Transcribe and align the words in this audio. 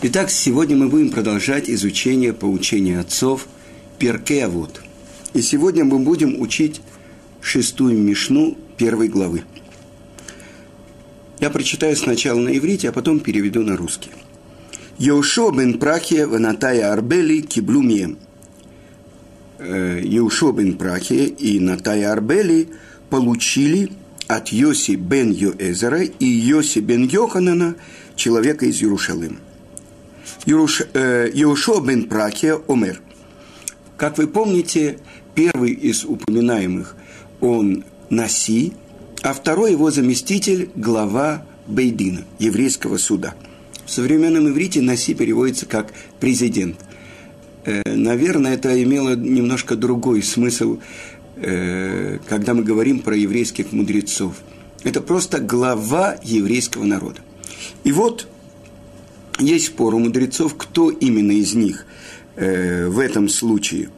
Итак, 0.00 0.30
сегодня 0.30 0.76
мы 0.76 0.86
будем 0.86 1.10
продолжать 1.10 1.68
изучение 1.68 2.32
поучения 2.32 3.00
отцов 3.00 3.48
Перкеавод. 3.98 4.80
И 5.34 5.42
сегодня 5.42 5.84
мы 5.84 5.98
будем 5.98 6.40
учить 6.40 6.80
шестую 7.40 7.98
мишну 7.98 8.56
первой 8.76 9.08
главы. 9.08 9.42
Я 11.40 11.50
прочитаю 11.50 11.96
сначала 11.96 12.38
на 12.38 12.56
иврите, 12.56 12.90
а 12.90 12.92
потом 12.92 13.18
переведу 13.18 13.64
на 13.64 13.76
русский. 13.76 14.10
Йошо 14.98 15.50
бен 15.50 15.80
Прахия 15.80 16.28
ванатая 16.28 16.92
Арбели 16.92 17.40
киблумием. 17.40 18.18
Э, 19.58 20.00
Йошо 20.00 20.52
бен 20.52 20.78
Прахия 20.78 21.26
и 21.26 21.58
Натая 21.58 22.12
Арбели 22.12 22.68
получили 23.10 23.90
от 24.28 24.50
Йоси 24.50 24.94
бен 24.94 25.32
Йоэзера 25.32 26.04
и 26.04 26.24
Йоси 26.24 26.78
бен 26.78 27.02
Йоханана, 27.02 27.74
человека 28.14 28.64
из 28.64 28.80
Иерушалима. 28.80 29.38
Иошуа 30.48 31.80
бен 31.82 32.08
Пракия 32.08 32.58
Омер. 32.68 33.02
Как 33.98 34.16
вы 34.16 34.26
помните, 34.26 34.98
первый 35.34 35.72
из 35.72 36.04
упоминаемых 36.04 36.96
он 37.42 37.84
Наси, 38.08 38.72
а 39.22 39.34
второй 39.34 39.72
его 39.72 39.90
заместитель– 39.90 40.70
глава 40.74 41.44
Бейдина, 41.66 42.22
еврейского 42.38 42.96
суда. 42.96 43.34
В 43.84 43.90
современном 43.90 44.48
иврите 44.48 44.80
Наси 44.80 45.12
переводится 45.14 45.66
как 45.66 45.92
президент. 46.18 46.76
Э, 47.66 47.82
наверное, 47.84 48.54
это 48.54 48.82
имело 48.82 49.14
немножко 49.14 49.76
другой 49.76 50.22
смысл, 50.22 50.78
э, 51.36 52.20
когда 52.26 52.54
мы 52.54 52.62
говорим 52.62 53.00
про 53.00 53.14
еврейских 53.14 53.72
мудрецов. 53.72 54.36
Это 54.82 55.02
просто 55.02 55.40
глава 55.40 56.16
еврейского 56.22 56.84
народа. 56.84 57.20
И 57.84 57.92
вот 57.92 58.28
есть 59.38 59.66
спор 59.66 59.94
у 59.94 59.98
мудрецов, 59.98 60.56
кто 60.56 60.90
именно 60.90 61.32
из 61.32 61.54
них 61.54 61.86
э, 62.36 62.88
в 62.88 62.98
этом 62.98 63.28
случае 63.28 63.90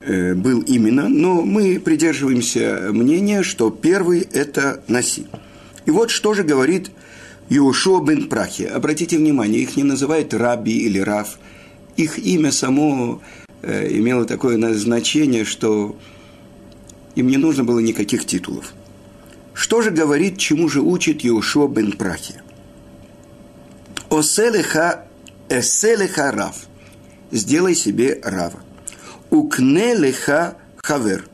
э, 0.00 0.34
был 0.34 0.60
именно, 0.60 1.08
но 1.08 1.42
мы 1.42 1.80
придерживаемся 1.80 2.90
мнения, 2.92 3.42
что 3.42 3.70
первый– 3.70 4.20
это 4.32 4.82
Наси. 4.88 5.26
И 5.86 5.90
вот 5.90 6.10
что 6.10 6.34
же 6.34 6.42
говорит 6.42 6.90
Иошуа 7.48 8.04
бен 8.04 8.28
Прахи. 8.28 8.64
Обратите 8.64 9.16
внимание, 9.16 9.62
их 9.62 9.76
не 9.76 9.84
называют 9.84 10.34
Раби 10.34 10.76
или 10.78 10.98
Рав. 10.98 11.38
Их 11.96 12.18
имя 12.18 12.52
само 12.52 13.22
э, 13.62 13.88
имело 13.90 14.26
такое 14.26 14.74
значение, 14.74 15.44
что 15.44 15.96
им 17.14 17.28
не 17.28 17.38
нужно 17.38 17.64
было 17.64 17.78
никаких 17.78 18.26
титулов. 18.26 18.74
Что 19.54 19.82
же 19.82 19.90
говорит, 19.90 20.38
чему 20.38 20.68
же 20.68 20.82
учит 20.82 21.24
Иошуа 21.24 21.68
бен 21.68 21.92
Прахи? 21.92 22.42
Оселеха, 24.10 25.04
эселеха 25.48 26.32
рав. 26.32 26.66
Сделай 27.30 27.74
себе 27.74 28.20
рава. 28.24 28.60
Укнелеха 29.30 30.56
хавер. 30.76 31.28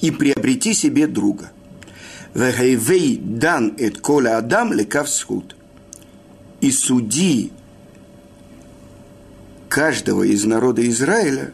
И 0.00 0.10
приобрети 0.10 0.74
себе 0.74 1.06
друга. 1.06 1.50
Вехайвей 2.34 3.16
дан 3.16 3.74
эт 3.78 4.00
коля 4.00 4.38
адам 4.38 4.72
лекав 4.72 5.08
схуд. 5.08 5.56
И 6.60 6.70
суди 6.70 7.52
каждого 9.74 10.22
из 10.22 10.44
народа 10.44 10.88
Израиля, 10.88 11.52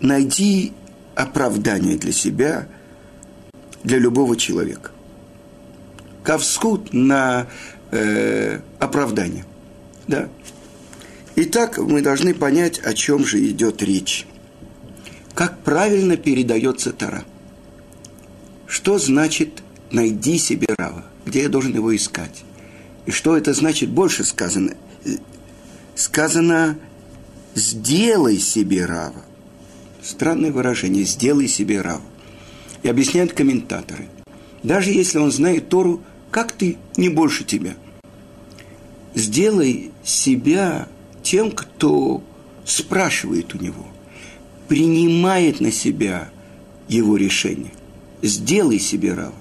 найди 0.00 0.72
оправдание 1.16 1.96
для 1.96 2.12
себя, 2.12 2.68
для 3.82 3.98
любого 3.98 4.36
человека. 4.36 4.92
Кавскут 6.22 6.92
на 6.92 7.48
э, 7.90 8.60
оправдание. 8.78 9.44
Да. 10.06 10.28
Итак, 11.36 11.78
мы 11.78 12.00
должны 12.00 12.34
понять, 12.34 12.78
о 12.78 12.94
чем 12.94 13.24
же 13.24 13.44
идет 13.44 13.82
речь. 13.82 14.26
Как 15.34 15.58
правильно 15.58 16.16
передается 16.16 16.92
Тара? 16.92 17.24
Что 18.66 18.98
значит 18.98 19.62
«найди 19.90 20.38
себе 20.38 20.68
Рава»? 20.76 21.04
Где 21.26 21.42
я 21.42 21.48
должен 21.48 21.74
его 21.74 21.94
искать? 21.94 22.44
И 23.04 23.10
что 23.10 23.36
это 23.36 23.52
значит 23.52 23.90
больше 23.90 24.24
сказано? 24.24 24.74
Сказано 25.94 26.78
«сделай 27.54 28.38
себе 28.38 28.86
Рава». 28.86 29.24
Странное 30.02 30.52
выражение 30.52 31.04
«сделай 31.04 31.48
себе 31.48 31.80
Рава». 31.80 32.02
И 32.82 32.88
объясняют 32.88 33.32
комментаторы. 33.32 34.08
Даже 34.62 34.90
если 34.90 35.18
он 35.18 35.30
знает 35.30 35.68
Тору– 35.68 36.02
как 36.30 36.52
ты, 36.52 36.76
не 36.96 37.08
больше 37.08 37.44
тебя. 37.44 37.74
Сделай 39.14 39.92
себя 40.04 40.88
тем, 41.22 41.50
кто 41.50 42.22
спрашивает 42.64 43.54
у 43.54 43.58
него, 43.58 43.86
принимает 44.68 45.60
на 45.60 45.70
себя 45.70 46.30
его 46.88 47.16
решение. 47.16 47.72
Сделай 48.22 48.78
себе 48.78 49.14
рав. 49.14 49.32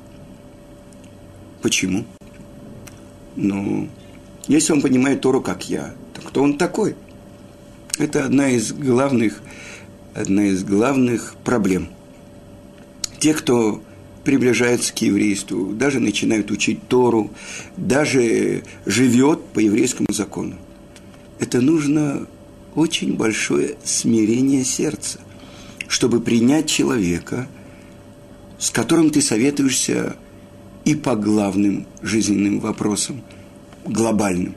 Почему? 1.62 2.06
Ну, 3.36 3.90
если 4.48 4.74
он 4.74 4.82
понимает 4.82 5.22
Тору, 5.22 5.42
как 5.42 5.70
я, 5.70 5.94
то 6.14 6.22
кто 6.22 6.44
он 6.44 6.58
такой? 6.58 6.96
Это 7.98 8.26
одна 8.26 8.50
из 8.50 8.72
главных, 8.72 9.42
одна 10.14 10.46
из 10.46 10.64
главных 10.64 11.36
проблем. 11.44 11.90
Те, 13.20 13.34
кто 13.34 13.82
приближается 14.26 14.94
к 14.94 14.98
еврейству, 14.98 15.68
даже 15.68 16.00
начинает 16.00 16.52
учить 16.52 16.88
Тору, 16.88 17.32
даже 17.78 18.64
живет 18.86 19.46
по 19.54 19.60
еврейскому 19.60 20.12
закону. 20.12 20.58
Это 21.40 21.62
нужно 21.62 22.28
очень 22.74 23.16
большое 23.16 23.76
смирение 23.84 24.66
сердца, 24.66 25.20
чтобы 25.88 26.20
принять 26.20 26.68
человека, 26.68 27.48
с 28.58 28.72
которым 28.72 29.12
ты 29.12 29.22
советуешься 29.22 30.18
и 30.86 30.96
по 30.96 31.16
главным 31.16 31.86
жизненным 32.02 32.60
вопросам, 32.60 33.22
глобальным, 33.86 34.56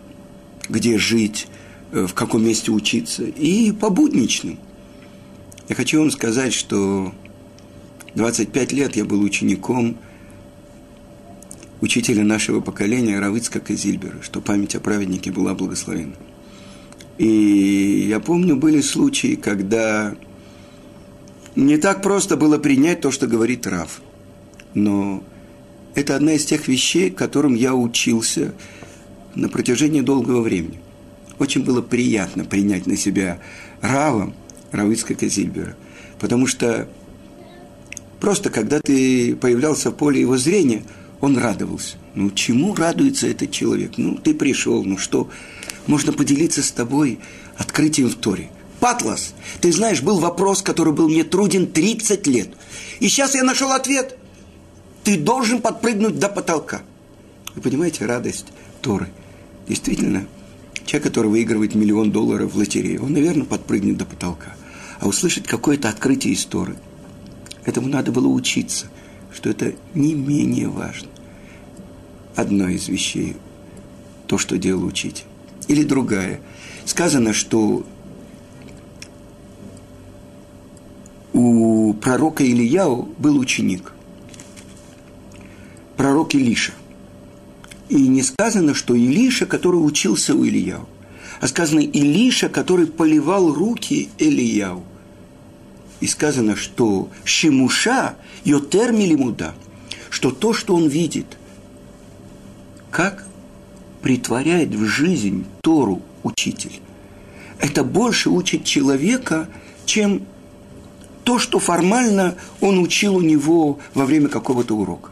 где 0.68 0.98
жить, 0.98 1.46
э, 1.92 2.06
в 2.06 2.14
каком 2.14 2.44
месте 2.44 2.72
учиться, 2.72 3.24
и 3.24 3.72
по 3.72 3.90
будничным. 3.90 4.58
Я 5.68 5.74
хочу 5.74 6.00
вам 6.00 6.10
сказать, 6.10 6.54
что 6.54 7.12
25 8.14 8.72
лет 8.72 8.96
я 8.96 9.04
был 9.04 9.20
учеником 9.22 9.96
учителя 11.80 12.24
нашего 12.24 12.60
поколения 12.60 13.18
Равыцка 13.18 13.60
Казильбера, 13.60 14.22
что 14.22 14.40
память 14.40 14.74
о 14.74 14.80
праведнике 14.80 15.30
была 15.30 15.54
благословена. 15.54 16.14
И 17.18 18.06
я 18.08 18.20
помню, 18.20 18.56
были 18.56 18.80
случаи, 18.80 19.34
когда 19.34 20.14
не 21.56 21.76
так 21.76 22.02
просто 22.02 22.36
было 22.36 22.58
принять 22.58 23.00
то, 23.00 23.10
что 23.10 23.26
говорит 23.26 23.66
Рав. 23.66 24.00
Но 24.74 25.22
это 25.94 26.14
одна 26.14 26.34
из 26.34 26.44
тех 26.44 26.68
вещей, 26.68 27.10
которым 27.10 27.54
я 27.54 27.74
учился 27.74 28.54
на 29.34 29.48
протяжении 29.48 30.00
долгого 30.00 30.40
времени. 30.42 30.80
Очень 31.38 31.64
было 31.64 31.82
приятно 31.82 32.44
принять 32.44 32.86
на 32.86 32.96
себя 32.96 33.40
Рава, 33.80 34.32
Равыцка 34.70 35.14
Казильбера, 35.14 35.76
потому 36.20 36.46
что 36.46 36.88
Просто 38.20 38.50
когда 38.50 38.80
ты 38.80 39.36
появлялся 39.36 39.90
в 39.90 39.94
поле 39.94 40.20
его 40.20 40.36
зрения, 40.36 40.82
он 41.20 41.36
радовался. 41.38 41.96
Ну, 42.14 42.30
чему 42.30 42.74
радуется 42.74 43.28
этот 43.28 43.50
человек? 43.50 43.92
Ну, 43.96 44.16
ты 44.16 44.34
пришел, 44.34 44.84
ну 44.84 44.98
что? 44.98 45.30
Можно 45.86 46.12
поделиться 46.12 46.62
с 46.62 46.70
тобой 46.70 47.20
открытием 47.56 48.08
в 48.08 48.16
Торе. 48.16 48.50
Патлас, 48.80 49.34
ты 49.60 49.72
знаешь, 49.72 50.02
был 50.02 50.18
вопрос, 50.18 50.62
который 50.62 50.92
был 50.92 51.08
мне 51.08 51.24
труден 51.24 51.66
30 51.66 52.26
лет. 52.26 52.48
И 53.00 53.08
сейчас 53.08 53.34
я 53.34 53.42
нашел 53.42 53.72
ответ. 53.72 54.16
Ты 55.04 55.16
должен 55.16 55.60
подпрыгнуть 55.60 56.18
до 56.18 56.28
потолка. 56.28 56.82
Вы 57.54 57.62
понимаете, 57.62 58.06
радость 58.06 58.46
Торы. 58.82 59.08
Действительно, 59.68 60.26
человек, 60.86 61.08
который 61.08 61.28
выигрывает 61.28 61.74
миллион 61.74 62.12
долларов 62.12 62.52
в 62.52 62.56
лотерею, 62.56 63.04
он, 63.04 63.12
наверное, 63.12 63.46
подпрыгнет 63.46 63.96
до 63.96 64.04
потолка. 64.04 64.54
А 65.00 65.08
услышать 65.08 65.46
какое-то 65.46 65.88
открытие 65.88 66.34
из 66.34 66.44
Торы– 66.44 66.76
Этому 67.68 67.88
надо 67.88 68.12
было 68.12 68.28
учиться, 68.28 68.86
что 69.30 69.50
это 69.50 69.74
не 69.92 70.14
менее 70.14 70.68
важно. 70.68 71.08
Одна 72.34 72.70
из 72.72 72.88
вещей– 72.88 73.36
то, 74.26 74.38
что 74.38 74.56
делал 74.56 74.86
учитель. 74.86 75.26
Или 75.66 75.84
другая. 75.84 76.40
Сказано, 76.86 77.34
что 77.34 77.84
у 81.34 81.92
пророка 81.92 82.42
Ильяу 82.42 83.10
был 83.18 83.38
ученик. 83.38 83.92
Пророк 85.98 86.34
Илиша. 86.34 86.72
И 87.90 88.08
не 88.08 88.22
сказано, 88.22 88.72
что 88.72 88.94
Илиша, 88.94 89.44
который 89.44 89.76
учился 89.76 90.34
у 90.34 90.42
Ильяу, 90.42 90.88
а 91.42 91.46
сказано 91.46 91.80
Илиша, 91.80 92.48
который 92.48 92.86
поливал 92.86 93.52
руки 93.52 94.08
Ильяу– 94.16 94.84
и 96.00 96.06
сказано, 96.06 96.56
что 96.56 97.08
Шимуша 97.24 98.16
йотер 98.44 98.92
милимуда, 98.92 99.54
что 100.10 100.30
то, 100.30 100.52
что 100.52 100.74
он 100.74 100.88
видит, 100.88 101.26
как 102.90 103.26
притворяет 104.02 104.70
в 104.70 104.84
жизнь 104.86 105.44
Тору 105.62 106.02
учитель, 106.22 106.80
это 107.58 107.82
больше 107.82 108.30
учит 108.30 108.64
человека, 108.64 109.48
чем 109.84 110.22
то, 111.24 111.38
что 111.38 111.58
формально 111.58 112.36
он 112.60 112.78
учил 112.78 113.16
у 113.16 113.20
него 113.20 113.80
во 113.94 114.06
время 114.06 114.28
какого-то 114.28 114.76
урока. 114.76 115.10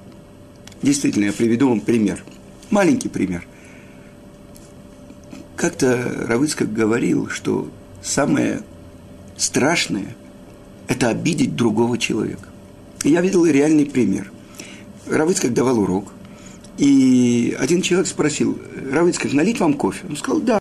Действительно, 0.83 1.25
я 1.25 1.33
приведу 1.33 1.69
вам 1.69 1.81
пример. 1.81 2.25
Маленький 2.71 3.09
пример. 3.09 3.47
Как-то 5.57 6.27
Равыцкак 6.29 6.73
говорил, 6.73 7.29
что 7.29 7.69
самое 8.03 8.63
страшное– 9.37 10.15
это 10.89 11.09
обидеть 11.09 11.57
другого 11.57 11.99
человека. 11.99 12.49
И 13.05 13.11
я 13.11 13.21
видел 13.21 13.45
реальный 13.45 13.87
пример. 13.87 14.33
Равыцкак 15.07 15.55
давал 15.55 15.81
урок, 15.81 16.13
и 16.79 17.57
один 17.59 17.83
человек 17.83 18.07
спросил, 18.07 18.59
Равыцкак, 18.91 19.33
налить 19.33 19.61
вам 19.61 19.75
кофе? 19.75 20.05
Он 20.09 20.17
сказал, 20.17 20.41
да. 20.41 20.59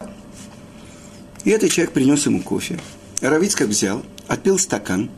И 1.43 1.49
этот 1.49 1.71
человек 1.71 1.93
принес 1.93 2.25
ему 2.25 2.41
кофе. 2.41 2.79
Равицкак 3.21 3.67
взял, 3.67 4.03
отпил 4.27 4.57
стакан, 4.57 5.09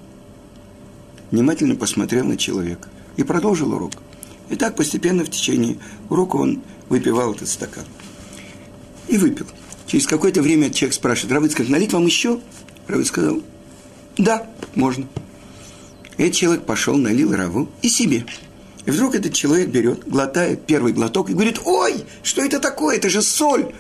внимательно 1.32 1.76
посмотрел 1.76 2.26
на 2.26 2.38
человека 2.38 2.90
и 3.16 3.24
продолжил 3.24 3.74
урок. 3.74 3.94
И 4.50 4.56
так 4.56 4.76
постепенно 4.76 5.24
в 5.24 5.30
течение 5.30 5.78
урока 6.10 6.36
он 6.36 6.62
выпивал 6.90 7.34
этот 7.34 7.48
стакан. 7.48 7.86
И 9.08 9.18
выпил. 9.18 9.46
Через 9.88 10.06
какое-то 10.06 10.42
время 10.42 10.70
человек 10.70 10.94
спрашивает, 10.94 11.34
Равицкак, 11.34 11.70
налить 11.70 11.94
вам 11.94 12.06
еще? 12.06 12.40
Равиц 12.88 13.08
сказал, 13.08 13.42
да, 14.18 14.48
можно. 14.76 15.08
Этот 16.18 16.34
человек 16.34 16.66
пошел, 16.66 16.98
налил 16.98 17.36
Раву 17.36 17.70
и 17.82 17.90
себе. 17.90 18.26
И 18.86 18.92
вдруг 18.92 19.16
этот 19.16 19.34
человек 19.34 19.70
берет, 19.70 20.08
глотает 20.08 20.66
первый 20.66 20.94
глоток 20.94 21.30
и 21.30 21.34
говорит, 21.34 21.60
ой, 21.66 22.06
что 22.24 22.42
это 22.42 22.60
такое, 22.60 22.98
это 22.98 23.10
же 23.10 23.22
соль. 23.22 23.74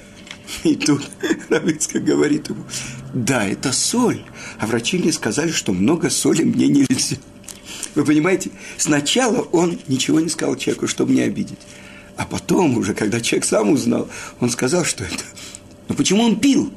И 0.64 0.76
тут 0.76 1.10
Равицкая 1.50 2.02
говорит 2.02 2.50
ему, 2.50 2.64
да, 3.14 3.48
это 3.48 3.72
соль. 3.72 4.24
А 4.60 4.68
врачи 4.68 4.98
мне 4.98 5.12
сказали, 5.12 5.52
что 5.52 5.74
много 5.74 6.10
соли 6.10 6.44
мне 6.44 6.68
нельзя. 6.68 7.18
Вы 7.96 8.06
понимаете, 8.06 8.52
сначала 8.78 9.42
он 9.42 9.80
ничего 9.88 10.20
не 10.20 10.30
сказал 10.30 10.56
человеку, 10.56 10.88
чтобы 10.88 11.14
не 11.14 11.22
обидеть. 11.22 11.60
А 12.16 12.26
потом 12.26 12.78
уже, 12.78 12.94
когда 12.94 13.22
человек 13.22 13.46
сам 13.46 13.70
узнал, 13.70 14.10
он 14.40 14.50
сказал, 14.50 14.86
что 14.86 15.04
это... 15.04 15.24
Но 15.88 15.96
почему 15.96 16.24
он 16.24 16.40
пил? 16.40 16.72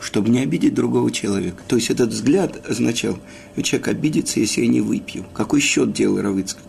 Чтобы 0.00 0.30
не 0.30 0.40
обидеть 0.40 0.74
другого 0.74 1.10
человека. 1.10 1.62
То 1.66 1.76
есть 1.76 1.90
этот 1.90 2.10
взгляд 2.10 2.68
означал, 2.68 3.18
что 3.52 3.62
человек 3.62 3.88
обидится, 3.88 4.40
если 4.40 4.62
я 4.62 4.68
не 4.68 4.80
выпью. 4.80 5.24
Какой 5.34 5.60
счет 5.60 5.92
делал 5.92 6.20
Равицкак? 6.20 6.62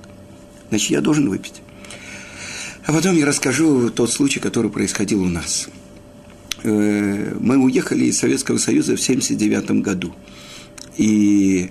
Значит, 0.69 0.89
я 0.89 1.01
должен 1.01 1.29
выпить. 1.29 1.61
А 2.85 2.91
потом 2.91 3.15
я 3.15 3.25
расскажу 3.25 3.89
тот 3.91 4.11
случай, 4.11 4.39
который 4.39 4.71
происходил 4.71 5.21
у 5.21 5.27
нас. 5.27 5.69
Э, 6.63 7.35
мы 7.39 7.57
уехали 7.57 8.05
из 8.05 8.17
Советского 8.17 8.57
Союза 8.57 8.97
в 8.97 9.01
1979 9.01 9.83
году. 9.83 10.15
И 10.97 11.69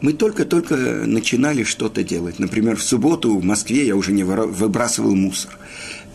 мы 0.00 0.12
только-только 0.12 0.76
начинали 1.06 1.64
что-то 1.64 2.02
делать. 2.02 2.38
Например, 2.38 2.76
в 2.76 2.82
субботу 2.82 3.36
в 3.36 3.44
Москве 3.44 3.86
я 3.86 3.96
уже 3.96 4.12
не 4.12 4.24
выбрасывал 4.24 5.14
мусор. 5.14 5.58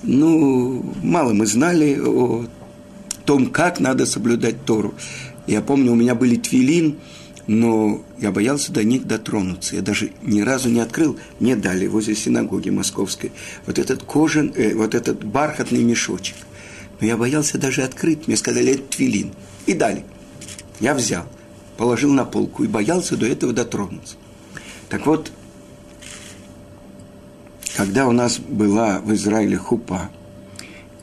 Ну, 0.04 0.94
мало 1.04 1.34
мы 1.34 1.46
знали 1.46 2.00
о 2.00 2.46
том, 3.22 3.48
как 3.48 3.80
надо 3.80 4.06
соблюдать 4.06 4.66
Тору. 4.66 4.94
Я 5.48 5.62
помню, 5.62 5.92
у 5.92 5.96
меня 5.96 6.16
были 6.16 6.36
твилин, 6.36 6.98
но 7.48 8.04
я 8.20 8.32
боялся 8.32 8.72
до 8.72 8.84
них 8.84 9.08
дотронуться. 9.08 9.76
Я 9.76 9.82
даже 9.82 10.12
ни 10.22 10.42
разу 10.42 10.70
не 10.70 10.80
открыл. 10.80 11.18
Мне 11.40 11.56
дали 11.56 11.88
возле 11.88 12.16
синагоги 12.16 12.70
московской 12.70 13.32
вот 13.66 13.80
этот 13.80 14.04
кожан, 14.04 14.54
э, 14.56 14.74
вот 14.76 14.96
этот 14.96 15.24
бархатный 15.24 15.84
мешочек. 15.84 16.36
Но 17.00 17.08
я 17.08 17.18
боялся 17.18 17.58
даже 17.58 17.82
открыть. 17.82 18.28
Мне 18.28 18.38
сказали, 18.38 18.74
это 18.74 18.84
твилин. 18.84 19.32
И 19.66 19.74
дали. 19.74 20.06
Я 20.80 20.94
взял, 20.94 21.26
положил 21.78 22.14
на 22.14 22.26
полку 22.26 22.64
и 22.64 22.68
боялся 22.68 23.18
до 23.18 23.26
этого 23.26 23.54
дотронуться. 23.54 24.16
Так 24.90 25.06
вот, 25.06 25.32
когда 27.76 28.08
у 28.08 28.12
нас 28.12 28.40
была 28.40 29.00
в 29.00 29.14
Израиле 29.14 29.58
хупа, 29.58 30.10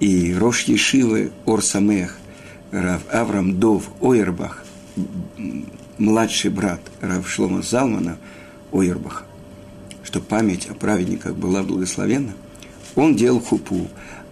и 0.01 0.35
Рош 0.35 0.65
Ешивы 0.65 1.33
Орсамех, 1.47 2.19
Рав 2.71 3.03
Авram 3.13 3.53
Дов 3.53 3.85
Ойербах, 4.01 4.65
младший 5.99 6.51
брат 6.51 6.81
Рав 7.01 7.29
Шлома 7.29 7.63
Залмана 7.63 8.19
Ойербаха, 8.73 9.25
что 10.05 10.21
память 10.21 10.69
о 10.69 10.75
праведниках 10.75 11.35
была 11.35 11.63
благословенна, 11.63 12.33
он 12.95 13.17
делал 13.17 13.41
хупу. 13.41 13.89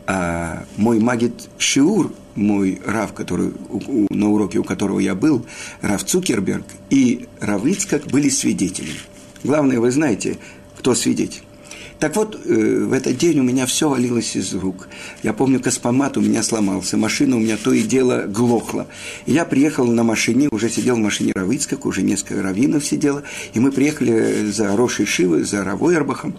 А 0.09 0.65
мой 0.77 1.01
магит 1.01 1.49
Шиур, 1.59 2.13
мой 2.37 2.81
Рав, 2.87 3.13
который, 3.13 3.53
у, 3.69 4.07
на 4.15 4.29
уроке 4.29 4.59
у 4.59 4.65
которого 4.65 5.01
я 5.01 5.17
был, 5.17 5.45
Рав 5.81 6.05
Цукерберг 6.05 6.65
и 6.91 7.27
Рав 7.41 7.65
Ицкак 7.67 8.07
были 8.07 8.29
свидетелями. 8.29 9.01
Главное, 9.43 9.81
вы 9.81 9.91
знаете, 9.91 10.39
кто 10.79 10.95
свидетель. 10.95 11.43
Так 11.99 12.15
вот, 12.17 12.39
э, 12.45 12.85
в 12.85 12.93
этот 12.93 13.17
день 13.17 13.39
у 13.41 13.43
меня 13.43 13.65
все 13.65 13.89
валилось 13.89 14.37
из 14.37 14.53
рук. 14.55 14.89
Я 15.23 15.33
помню, 15.33 15.61
космомат 15.61 16.19
у 16.19 16.21
меня 16.21 16.43
сломался, 16.43 16.99
машина 16.99 17.37
у 17.37 17.41
меня 17.41 17.57
то 17.57 17.73
и 17.73 17.83
дело 17.83 18.27
глохла. 18.27 18.87
Я 19.25 19.47
приехал 19.47 19.87
на 19.87 20.03
машине, 20.03 20.49
уже 20.51 20.69
сидел 20.69 20.97
в 20.97 20.99
машине 20.99 21.33
Равицкак, 21.35 21.87
уже 21.87 22.03
несколько 22.03 22.43
раввинов 22.43 22.85
сидело, 22.85 23.23
и 23.55 23.61
мы 23.61 23.73
приехали 23.73 24.51
за 24.51 24.77
Рошей 24.77 25.07
Шивы, 25.07 25.45
за 25.45 25.65
Равойербахом, 25.65 26.37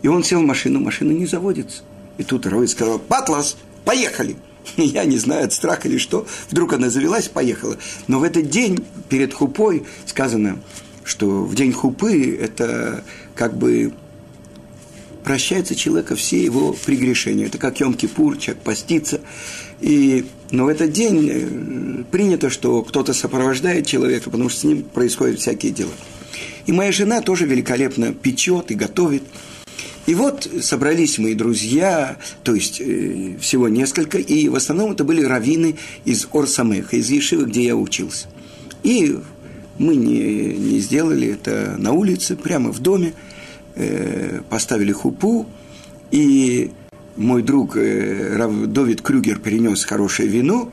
и 0.00 0.08
он 0.08 0.24
сел 0.24 0.40
в 0.40 0.46
машину, 0.46 0.80
машина 0.80 1.12
не 1.12 1.26
заводится. 1.26 1.82
И 2.16 2.22
тут 2.22 2.46
Равиц 2.46 2.72
сказал, 2.72 2.98
«Патлас, 2.98 3.56
поехали!» 3.84 4.36
Я 4.76 5.04
не 5.04 5.18
знаю, 5.18 5.44
от 5.44 5.52
страха 5.52 5.86
или 5.86 5.98
что, 5.98 6.26
вдруг 6.50 6.72
она 6.72 6.88
завелась, 6.88 7.28
поехала. 7.28 7.76
Но 8.06 8.20
в 8.20 8.22
этот 8.22 8.48
день 8.48 8.82
перед 9.10 9.34
хупой 9.34 9.84
сказано, 10.06 10.60
что 11.04 11.44
в 11.44 11.54
день 11.54 11.72
хупы 11.72 12.34
это 12.34 13.04
как 13.34 13.58
бы 13.58 13.92
прощается 15.24 15.74
человека 15.74 16.14
все 16.14 16.42
его 16.42 16.72
прегрешения. 16.72 17.46
Это 17.46 17.58
как 17.58 17.80
Йом-Кипур, 17.80 18.38
человек 18.38 18.62
постится. 18.62 19.20
И, 19.80 20.26
но 20.50 20.66
в 20.66 20.68
этот 20.68 20.92
день 20.92 21.30
э, 21.32 22.04
принято, 22.10 22.50
что 22.50 22.82
кто-то 22.82 23.14
сопровождает 23.14 23.86
человека, 23.86 24.30
потому 24.30 24.50
что 24.50 24.60
с 24.60 24.64
ним 24.64 24.82
происходят 24.82 25.40
всякие 25.40 25.72
дела. 25.72 25.92
И 26.66 26.72
моя 26.72 26.92
жена 26.92 27.20
тоже 27.22 27.46
великолепно 27.46 28.12
печет 28.12 28.70
и 28.70 28.74
готовит. 28.74 29.22
И 30.06 30.14
вот 30.14 30.46
собрались 30.60 31.18
мои 31.18 31.34
друзья, 31.34 32.18
то 32.42 32.54
есть 32.54 32.80
э, 32.80 33.36
всего 33.40 33.68
несколько, 33.68 34.18
и 34.18 34.48
в 34.48 34.54
основном 34.54 34.92
это 34.92 35.04
были 35.04 35.24
раввины 35.24 35.76
из 36.04 36.28
Орсамеха, 36.32 36.96
из 36.96 37.08
Ешивы, 37.08 37.46
где 37.46 37.64
я 37.64 37.76
учился. 37.76 38.28
И 38.82 39.18
мы 39.78 39.96
не, 39.96 40.54
не 40.54 40.78
сделали 40.80 41.28
это 41.28 41.76
на 41.78 41.92
улице, 41.92 42.36
прямо 42.36 42.70
в 42.70 42.80
доме– 42.80 43.14
Э, 43.76 44.40
поставили 44.48 44.92
хупу, 44.92 45.46
и 46.12 46.70
мой 47.16 47.42
друг 47.42 47.76
э, 47.76 48.38
Довид 48.68 49.02
Крюгер 49.02 49.40
перенес 49.40 49.84
хорошее 49.84 50.28
вино, 50.28 50.70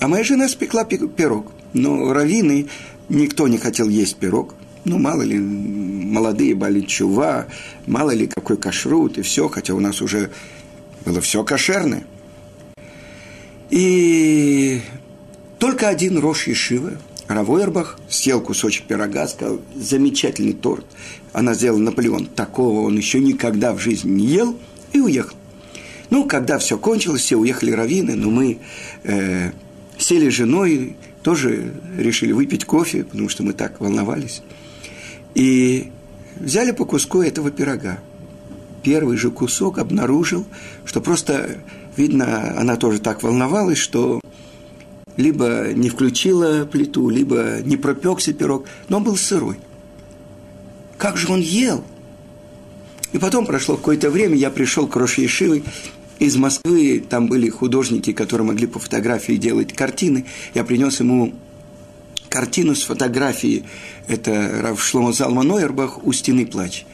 а 0.00 0.08
моя 0.08 0.24
жена 0.24 0.48
спекла 0.48 0.84
пирог. 0.84 1.52
Но 1.74 2.12
раввины, 2.12 2.66
никто 3.08 3.46
не 3.46 3.58
хотел 3.58 3.88
есть 3.88 4.16
пирог. 4.16 4.56
Ну, 4.84 4.98
мало 4.98 5.22
ли, 5.22 5.38
молодые 5.38 6.56
бали 6.56 6.80
чува, 6.80 7.46
мало 7.86 8.10
ли 8.10 8.26
какой 8.26 8.56
кашрут 8.56 9.16
и 9.16 9.22
все, 9.22 9.48
хотя 9.48 9.72
у 9.74 9.80
нас 9.80 10.02
уже 10.02 10.30
было 11.04 11.20
все 11.20 11.44
кошерное. 11.44 12.04
И 13.70 14.80
только 15.60 15.88
один 15.88 16.18
Рош 16.18 16.48
Ешива, 16.48 16.94
Равойербах, 17.28 17.96
съел 18.08 18.40
кусочек 18.40 18.86
пирога, 18.86 19.28
сказал, 19.28 19.60
замечательный 19.76 20.52
торт 20.52 20.84
она 21.34 21.54
сделала 21.54 21.80
Наполеон, 21.80 22.26
такого 22.26 22.86
он 22.86 22.96
еще 22.96 23.18
никогда 23.18 23.74
в 23.74 23.80
жизни 23.80 24.10
не 24.10 24.26
ел, 24.26 24.56
и 24.92 25.00
уехал. 25.00 25.36
Ну, 26.08 26.26
когда 26.26 26.58
все 26.58 26.78
кончилось, 26.78 27.22
все 27.22 27.36
уехали 27.36 27.72
раввины, 27.72 28.14
но 28.14 28.30
мы 28.30 28.60
э, 29.02 29.50
сели 29.98 30.30
с 30.30 30.32
женой, 30.32 30.96
тоже 31.22 31.72
решили 31.98 32.30
выпить 32.30 32.64
кофе, 32.64 33.02
потому 33.02 33.28
что 33.28 33.42
мы 33.42 33.52
так 33.52 33.80
волновались. 33.80 34.42
И 35.34 35.90
взяли 36.36 36.70
по 36.70 36.84
куску 36.84 37.20
этого 37.20 37.50
пирога. 37.50 37.98
Первый 38.84 39.16
же 39.16 39.30
кусок 39.30 39.78
обнаружил, 39.78 40.46
что 40.84 41.00
просто, 41.00 41.56
видно, 41.96 42.54
она 42.56 42.76
тоже 42.76 43.00
так 43.00 43.24
волновалась, 43.24 43.78
что 43.78 44.20
либо 45.16 45.72
не 45.74 45.88
включила 45.88 46.64
плиту, 46.64 47.08
либо 47.08 47.60
не 47.64 47.76
пропекся 47.76 48.32
пирог, 48.32 48.66
но 48.88 48.98
он 48.98 49.04
был 49.04 49.16
сырой. 49.16 49.56
Как 51.04 51.18
же 51.18 51.30
он 51.30 51.42
ел? 51.42 51.84
И 53.12 53.18
потом 53.18 53.44
прошло 53.44 53.76
какое-то 53.76 54.08
время, 54.08 54.36
я 54.36 54.48
пришел 54.48 54.86
к 54.88 54.96
Рош 54.96 55.18
Ешивы 55.18 55.62
из 56.18 56.34
Москвы, 56.36 57.04
там 57.06 57.26
были 57.26 57.50
художники, 57.50 58.14
которые 58.14 58.46
могли 58.46 58.66
по 58.66 58.78
фотографии 58.78 59.34
делать 59.34 59.74
картины. 59.74 60.24
Я 60.54 60.64
принес 60.64 61.00
ему 61.00 61.34
картину 62.30 62.74
с 62.74 62.84
фотографией, 62.84 63.64
это 64.08 64.62
Рав 64.62 64.82
Шломо 64.82 65.12
Залман 65.12 65.50
«У 65.50 66.12
стены 66.14 66.46
плач». 66.46 66.86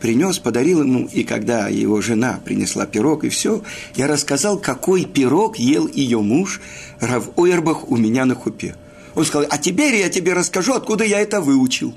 принес, 0.00 0.38
подарил 0.38 0.82
ему, 0.82 1.08
и 1.12 1.24
когда 1.24 1.66
его 1.66 2.00
жена 2.00 2.38
принесла 2.44 2.86
пирог 2.86 3.24
и 3.24 3.30
все, 3.30 3.64
я 3.96 4.06
рассказал, 4.06 4.60
какой 4.60 5.06
пирог 5.06 5.58
ел 5.58 5.88
ее 5.88 6.20
муж 6.20 6.60
Рав 7.00 7.30
Ойербах 7.34 7.90
у 7.90 7.96
меня 7.96 8.26
на 8.26 8.36
хупе. 8.36 8.76
Он 9.16 9.24
сказал, 9.24 9.48
а 9.50 9.58
теперь 9.58 9.96
я 9.96 10.08
тебе 10.08 10.34
расскажу, 10.34 10.74
откуда 10.74 11.02
я 11.02 11.18
это 11.18 11.40
выучил. 11.40 11.96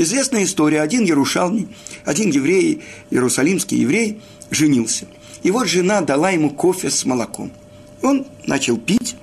Известная 0.00 0.44
история. 0.44 0.80
Один 0.80 1.04
ярушалми, 1.04 1.68
один 2.06 2.30
еврей, 2.30 2.82
иерусалимский 3.10 3.76
еврей, 3.76 4.22
женился. 4.48 5.04
И 5.42 5.50
вот 5.50 5.68
жена 5.68 6.00
дала 6.00 6.30
ему 6.30 6.48
кофе 6.48 6.88
с 6.88 7.04
молоком. 7.04 7.52
Он 8.00 8.26
начал 8.46 8.78
пить, 8.78 9.14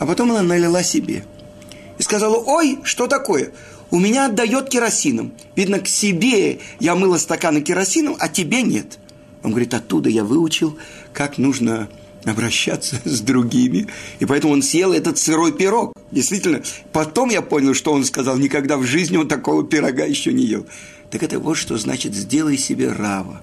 а 0.00 0.06
потом 0.06 0.32
она 0.32 0.42
налила 0.42 0.82
себе. 0.82 1.24
И 1.98 2.02
сказала, 2.02 2.34
ой, 2.34 2.80
что 2.82 3.06
такое? 3.06 3.52
У 3.92 4.00
меня 4.00 4.26
отдает 4.26 4.68
керосином. 4.68 5.32
Видно, 5.54 5.78
к 5.78 5.86
себе 5.86 6.58
я 6.80 6.96
мыла 6.96 7.18
стаканы 7.18 7.60
керосином, 7.60 8.16
а 8.18 8.28
тебе 8.28 8.62
нет. 8.62 8.98
Он 9.44 9.52
говорит, 9.52 9.72
оттуда 9.72 10.10
я 10.10 10.24
выучил, 10.24 10.76
как 11.12 11.38
нужно 11.38 11.88
обращаться 12.24 12.96
с 13.04 13.20
другими. 13.20 13.86
И 14.18 14.26
поэтому 14.26 14.52
он 14.52 14.62
съел 14.62 14.92
этот 14.92 15.18
сырой 15.18 15.52
пирог. 15.52 15.94
Действительно, 16.10 16.62
потом 16.92 17.30
я 17.30 17.42
понял, 17.42 17.74
что 17.74 17.92
он 17.92 18.04
сказал, 18.04 18.36
никогда 18.38 18.76
в 18.76 18.84
жизни 18.84 19.16
он 19.16 19.28
такого 19.28 19.64
пирога 19.64 20.04
еще 20.04 20.32
не 20.32 20.44
ел. 20.44 20.66
Так 21.10 21.22
это 21.22 21.38
вот 21.38 21.56
что 21.56 21.76
значит 21.76 22.14
«сделай 22.14 22.56
себе 22.56 22.92
рава», 22.92 23.40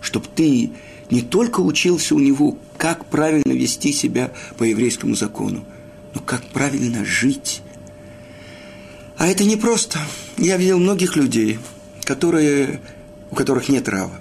чтобы 0.00 0.26
ты 0.34 0.70
не 1.10 1.22
только 1.22 1.60
учился 1.60 2.14
у 2.14 2.18
него, 2.18 2.56
как 2.76 3.06
правильно 3.06 3.52
вести 3.52 3.92
себя 3.92 4.32
по 4.56 4.64
еврейскому 4.64 5.14
закону, 5.14 5.64
но 6.14 6.20
как 6.20 6.44
правильно 6.44 7.04
жить. 7.04 7.62
А 9.18 9.26
это 9.26 9.44
не 9.44 9.56
просто. 9.56 9.98
Я 10.38 10.56
видел 10.56 10.78
многих 10.78 11.16
людей, 11.16 11.58
которые, 12.04 12.80
у 13.30 13.34
которых 13.34 13.68
нет 13.68 13.88
рава. 13.88 14.18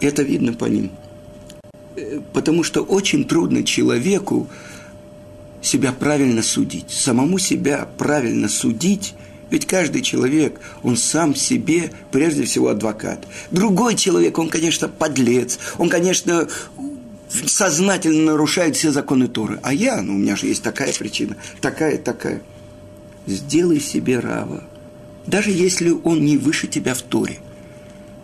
И 0.00 0.06
это 0.06 0.22
видно 0.22 0.52
по 0.52 0.66
ним– 0.66 0.90
потому 2.32 2.62
что 2.62 2.82
очень 2.82 3.24
трудно 3.24 3.64
человеку 3.64 4.48
себя 5.60 5.92
правильно 5.92 6.42
судить, 6.42 6.90
самому 6.90 7.38
себя 7.38 7.88
правильно 7.98 8.48
судить, 8.48 9.14
ведь 9.50 9.66
каждый 9.66 10.02
человек, 10.02 10.60
он 10.82 10.96
сам 10.96 11.34
себе 11.34 11.92
прежде 12.10 12.44
всего 12.44 12.68
адвокат. 12.68 13.26
Другой 13.50 13.96
человек, 13.96 14.38
он, 14.38 14.48
конечно, 14.48 14.88
подлец, 14.88 15.58
он, 15.78 15.88
конечно, 15.88 16.48
сознательно 17.28 18.32
нарушает 18.32 18.76
все 18.76 18.90
законы 18.90 19.28
Торы. 19.28 19.60
А 19.62 19.72
я, 19.72 20.00
ну, 20.02 20.14
у 20.14 20.18
меня 20.18 20.36
же 20.36 20.46
есть 20.46 20.62
такая 20.62 20.92
причина, 20.92 21.36
такая, 21.60 21.98
такая. 21.98 22.42
Сделай 23.26 23.78
себе 23.78 24.18
рава, 24.18 24.64
даже 25.26 25.50
если 25.50 25.90
он 25.90 26.24
не 26.24 26.38
выше 26.38 26.66
тебя 26.66 26.94
в 26.94 27.02
Торе, 27.02 27.38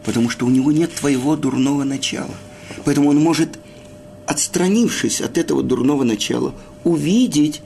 потому 0.05 0.31
что 0.31 0.47
у 0.47 0.51
него 0.51 0.73
нет 0.73 0.93
твоего 0.95 1.37
дурного 1.37 1.85
начала– 1.85 2.35
Поэтому 2.85 3.11
он 3.11 3.19
может, 3.19 3.59
отстранившись 4.27 5.21
от 5.21 5.39
этого 5.39 5.63
дурного 5.63 6.05
начала, 6.05 6.55
увидеть 6.85 7.63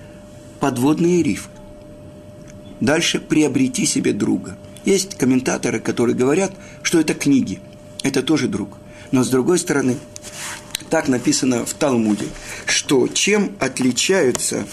подводные 0.61 1.23
рифы. 1.23 1.49
Дальше 2.81 3.21
приобрети 3.21 3.87
себе 3.87 4.13
друга. 4.13 4.57
Есть 4.85 5.17
комментаторы, 5.17 5.79
которые 5.81 6.17
говорят, 6.17 6.53
что 6.83 6.99
это 6.99 7.15
книги. 7.15 7.61
Это 8.03 8.23
тоже 8.23 8.49
друг. 8.49 8.77
Но 9.13 9.23
с 9.23 9.29
другой 9.29 9.59
стороны, 9.59 9.97
так 10.91 11.09
написано 11.09 11.65
в 11.65 11.75
Талмуде, 11.75 12.27
что 12.67 13.07
чем 13.09 13.57
отличаются 13.61 14.67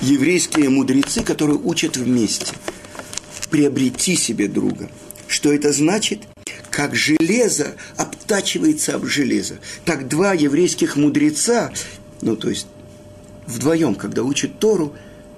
еврейские 0.00 0.68
мудрецы, 0.68 1.22
которые 1.22 1.58
учат 1.58 1.96
вместе. 1.96 2.54
Приобрети 3.50 4.16
себе 4.16 4.48
друга. 4.48 4.88
Что 5.28 5.52
это 5.52 5.72
значит? 5.72 6.22
Как 6.76 6.94
железо 6.94 7.74
обтачивается 7.96 8.96
об 8.96 9.06
железо. 9.06 9.54
Так 9.86 10.08
два 10.08 10.34
еврейских 10.34 10.96
мудреца, 10.96 11.72
ну 12.20 12.36
то 12.36 12.50
есть 12.50 12.66
вдвоем, 13.46 13.94
когда 13.94 14.22
учат 14.22 14.58
Тору, 14.58 14.94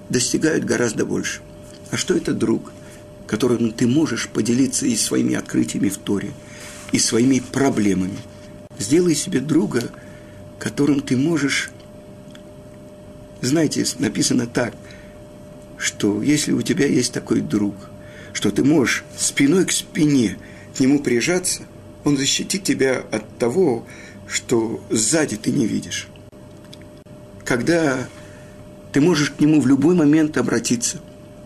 достигают 0.09 0.65
гораздо 0.65 1.07
больше. 1.07 1.41
А 1.93 1.97
что 1.97 2.17
это 2.17 2.33
друг, 2.33 2.73
которым 3.29 3.71
ты 3.71 3.87
можешь 3.87 4.29
поделиться 4.29 4.87
и 4.87 4.97
своими 4.97 5.37
открытиями 5.37 5.91
в 5.91 5.99
Торе, 5.99 6.33
и 6.91 6.99
своими 6.99 7.39
проблемами? 7.39 8.19
Сделай 8.77 9.15
себе 9.15 9.39
друга, 9.39 9.93
которым 10.59 11.01
ты 11.01 11.17
можешь... 11.17 11.71
Знаете, 13.43 13.87
написано 14.01 14.49
так, 14.49 14.75
что 15.77 16.21
если 16.21 16.51
у 16.51 16.63
тебя 16.63 16.87
есть 16.87 17.13
такой 17.13 17.43
друг, 17.43 17.77
что 18.33 18.51
ты 18.51 18.65
можешь 18.65 19.05
спиной 19.17 19.67
к 19.67 19.71
спине– 19.71 20.37
к 20.79 20.81
нему 20.81 21.01
прижаться, 21.01 21.63
он 22.05 22.17
защитит 22.17 22.63
тебя 22.63 23.05
от 23.11 23.37
того, 23.37 23.85
что 24.29 24.81
сзади 24.91 25.37
ты 25.37 25.51
не 25.51 25.67
видишь. 25.67 26.07
Когда 27.45 28.09
ты 28.93 29.01
можешь 29.01 29.33
к 29.33 29.41
нему 29.41 29.61
в 29.61 29.67
любой 29.67 29.97
момент 29.97 30.37
обратиться, 30.37 31.01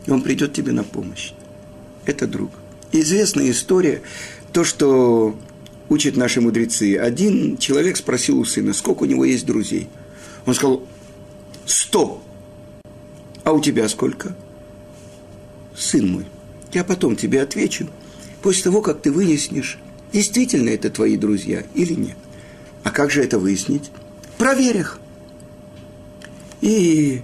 и 0.04 0.10
он 0.10 0.20
придет 0.20 0.52
тебе 0.52 0.72
на 0.72 0.84
помощь. 0.84 1.32
Это 2.04 2.26
друг. 2.26 2.50
Известная 2.92 3.50
история, 3.50 4.02
то, 4.52 4.64
что 4.64 5.34
учат 5.88 6.18
наши 6.18 6.42
мудрецы. 6.42 6.98
Один 6.98 7.56
человек 7.56 7.96
спросил 7.96 8.38
у 8.38 8.44
сына, 8.44 8.74
сколько 8.74 9.04
у 9.04 9.06
него 9.06 9.24
есть 9.24 9.46
друзей. 9.46 9.88
Он 10.44 10.52
сказал, 10.52 10.86
сто. 11.64 12.22
А 13.44 13.52
у 13.52 13.62
тебя 13.62 13.88
сколько? 13.88 14.36
Сын 15.74 16.06
мой, 16.06 16.26
я 16.74 16.84
потом 16.84 17.16
тебе 17.16 17.40
отвечу– 17.40 17.88
после 18.42 18.64
того, 18.64 18.82
как 18.82 19.00
ты 19.00 19.10
выяснишь, 19.10 19.78
действительно 20.12 20.68
это 20.70 20.90
твои 20.90 21.16
друзья 21.16 21.64
или 21.74 21.94
нет. 21.94 22.16
А 22.82 22.90
как 22.90 23.10
же 23.10 23.22
это 23.22 23.38
выяснить? 23.38 23.90
Проверь 24.36 24.78
их. 24.78 24.98
И 26.60 27.22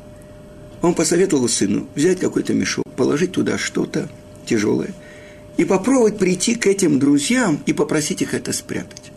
он 0.81 0.95
посоветовал 0.95 1.49
сыну 1.49 1.89
взять 1.95 2.21
какой-то 2.21 2.55
мешок, 2.55 2.85
положить 2.97 3.33
туда 3.33 3.59
что-то 3.59 4.09
тяжелое 4.47 4.95
и 5.57 5.65
попробовать 5.65 6.19
прийти 6.19 6.55
к 6.55 6.67
этим 6.67 6.99
друзьям 6.99 7.61
и 7.67 7.73
попросить 7.73 8.23
их 8.23 8.35
это 8.35 8.53
спрятать. 8.53 9.11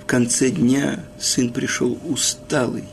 В 0.00 0.06
конце 0.06 0.48
дня 0.48 1.04
сын 1.20 1.52
пришел 1.52 1.98
усталый. 2.08 2.84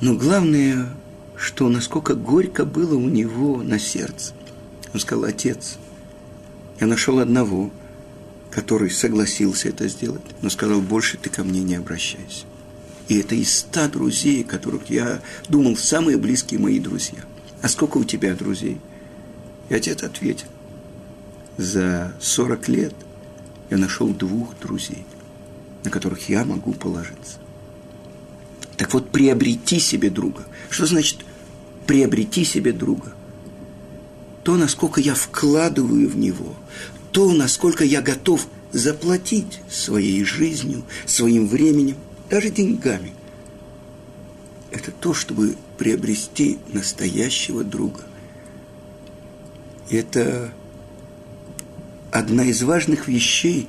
Но 0.00 0.14
главное, 0.14 0.88
что 1.36 1.68
насколько 1.68 2.14
горько 2.14 2.64
было 2.64 2.94
у 2.94 3.08
него 3.08 3.62
на 3.62 3.78
сердце. 3.78 4.32
Он 4.94 5.00
сказал, 5.00 5.24
отец– 5.24 5.76
я 6.80 6.86
нашел 6.86 7.18
одного, 7.18 7.70
который 8.50 8.90
согласился 8.90 9.68
это 9.68 9.88
сделать, 9.88 10.22
но 10.42 10.50
сказал, 10.50 10.80
больше 10.80 11.16
ты 11.16 11.30
ко 11.30 11.44
мне 11.44 11.60
не 11.60 11.74
обращайся. 11.74 12.44
И 13.08 13.18
это 13.18 13.34
из 13.34 13.58
ста 13.58 13.88
друзей, 13.88 14.44
которых 14.44 14.90
я 14.90 15.20
думал, 15.48 15.76
самые 15.76 16.18
близкие 16.18 16.60
мои 16.60 16.78
друзья. 16.78 17.20
А 17.62 17.68
сколько 17.68 17.98
у 17.98 18.04
тебя 18.04 18.34
друзей? 18.34 18.78
И 19.68 19.74
отец 19.74 20.02
ответил, 20.02 20.46
за 21.56 22.14
40 22.20 22.68
лет 22.68 22.94
я 23.70 23.78
нашел 23.78 24.08
двух 24.08 24.58
друзей, 24.60 25.04
на 25.84 25.90
которых 25.90 26.28
я 26.28 26.44
могу 26.44 26.72
положиться. 26.72 27.38
Так 28.76 28.92
вот, 28.94 29.10
приобрети 29.10 29.80
себе 29.80 30.08
друга. 30.08 30.44
Что 30.70 30.86
значит 30.86 31.18
приобрети 31.86 32.44
себе 32.44 32.72
друга? 32.72 33.12
То, 34.48 34.56
насколько 34.56 34.98
я 34.98 35.14
вкладываю 35.14 36.08
в 36.08 36.16
него, 36.16 36.54
то, 37.12 37.30
насколько 37.32 37.84
я 37.84 38.00
готов 38.00 38.48
заплатить 38.72 39.60
своей 39.68 40.24
жизнью, 40.24 40.84
своим 41.04 41.46
временем, 41.46 41.96
даже 42.30 42.48
деньгами. 42.48 43.12
Это 44.70 44.90
то, 44.90 45.12
чтобы 45.12 45.54
приобрести 45.76 46.60
настоящего 46.72 47.62
друга. 47.62 48.00
это 49.90 50.50
одна 52.10 52.44
из 52.44 52.62
важных 52.62 53.06
вещей 53.06 53.68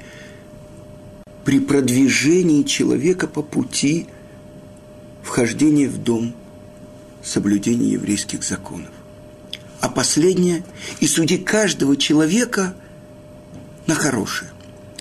при 1.43 1.59
продвижении 1.59 2.63
человека 2.63 3.27
по 3.27 3.41
пути 3.41 4.07
вхождения 5.23 5.89
в 5.89 6.01
дом 6.01 6.33
соблюдения 7.21 7.89
еврейских 7.89 8.45
законов 8.45 8.91
а 9.81 9.89
последнее– 9.89 10.63
и 10.99 11.07
суди 11.07 11.37
каждого 11.37 11.95
человека 11.95 12.73
на 13.87 13.95
хорошее, 13.95 14.51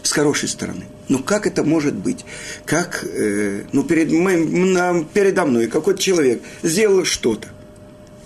с 0.02 0.12
хорошей 0.12 0.48
стороны. 0.48 0.86
Ну 1.08 1.22
как 1.22 1.46
это 1.46 1.64
может 1.64 1.94
быть? 1.94 2.24
Как, 2.64 3.04
э, 3.04 3.64
ну 3.72 3.82
перед, 3.82 4.12
моим, 4.12 4.72
на, 4.72 5.04
передо 5.04 5.44
мной 5.46 5.66
какой-то 5.66 6.00
человек 6.00 6.42
сделал 6.62 7.04
что-то. 7.04 7.48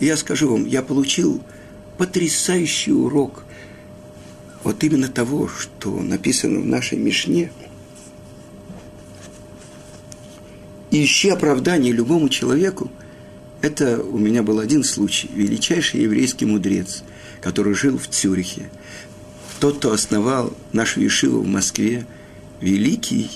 Я 0.00 0.16
скажу 0.16 0.50
вам, 0.50 0.66
я 0.66 0.82
получил 0.82 1.42
потрясающий 1.96 2.92
урок 2.92 3.44
вот 4.64 4.82
именно 4.84 5.08
того, 5.08 5.48
что 5.48 5.90
написано 5.90 6.60
в 6.60 6.66
нашей 6.66 6.98
Мишне. 6.98 7.52
Ищи 10.90 11.30
оправдание 11.30 11.92
любому 11.92 12.28
человеку– 12.28 12.90
это 13.62 14.02
у 14.02 14.18
меня 14.18 14.42
был 14.42 14.58
один 14.58 14.84
случай. 14.84 15.30
Величайший 15.32 16.02
еврейский 16.02 16.44
мудрец, 16.44 17.04
который 17.40 17.74
жил 17.74 17.96
в 17.96 18.08
Цюрихе. 18.08 18.68
тот, 19.60 19.78
кто 19.78 19.92
основал 19.92 20.52
нашу 20.72 21.00
Ешиву 21.00 21.40
в 21.42 21.46
Москве, 21.46 22.04
великий 22.60 23.30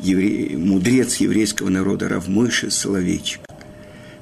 евре... 0.00 0.56
мудрец 0.56 1.16
еврейского 1.16 1.70
народа 1.70 2.08
Равмойши 2.08 2.70
Соловейчик. 2.70 3.40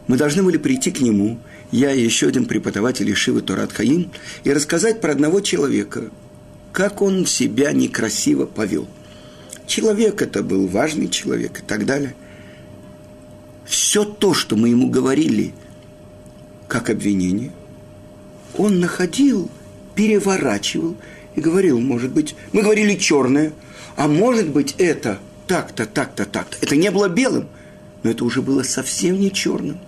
Мы 0.06 0.16
должны 0.16 0.42
были 0.42 0.58
прийти 0.58 0.92
к 0.92 1.00
нему, 1.00 1.38
я 1.72 1.92
и 1.92 2.02
еще 2.02 2.28
один 2.28 2.44
преподаватель 2.44 3.10
Ишивы 3.10 3.42
Торат 3.42 3.72
Хаим, 3.72 4.12
и 4.44 4.52
рассказать 4.52 5.00
про 5.00 5.12
одного 5.12 5.40
человека, 5.40 6.10
как 6.72 7.02
он 7.02 7.26
себя 7.26 7.72
некрасиво 7.72 8.46
повел. 8.46 8.86
Человек 9.66 10.22
это 10.22 10.42
был 10.42 10.68
важный 10.68 11.08
человек 11.08 11.60
и 11.60 11.62
так 11.62 11.86
далее. 11.86 12.14
Все 13.66 14.04
то, 14.04 14.34
что 14.34 14.56
мы 14.56 14.68
ему 14.68 14.90
говорили 14.90 15.54
как 16.68 16.90
обвинение, 16.90 17.52
он 18.56 18.80
находил, 18.80 19.50
переворачивал 19.94 20.96
и 21.34 21.40
говорил, 21.40 21.80
может 21.80 22.12
быть, 22.12 22.34
мы 22.52 22.62
говорили 22.62 22.96
черное, 22.96 23.52
а 23.96 24.08
может 24.08 24.48
быть 24.48 24.74
это 24.78 25.18
так-то, 25.46 25.86
так-то, 25.86 26.24
так-то. 26.24 26.56
Это 26.60 26.76
не 26.76 26.90
было 26.90 27.08
белым, 27.08 27.48
но 28.02 28.10
это 28.10 28.24
уже 28.24 28.42
было 28.42 28.62
совсем 28.62 29.18
не 29.18 29.32
черным. 29.32 29.78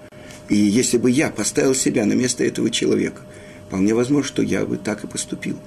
И 0.48 0.56
если 0.56 0.96
бы 0.98 1.10
я 1.10 1.30
поставил 1.30 1.74
себя 1.74 2.04
на 2.04 2.12
место 2.12 2.44
этого 2.44 2.70
человека, 2.70 3.22
вполне 3.66 3.94
возможно, 3.94 4.26
что 4.26 4.42
я 4.42 4.64
бы 4.64 4.76
так 4.76 5.04
и 5.04 5.08
поступил. 5.08 5.58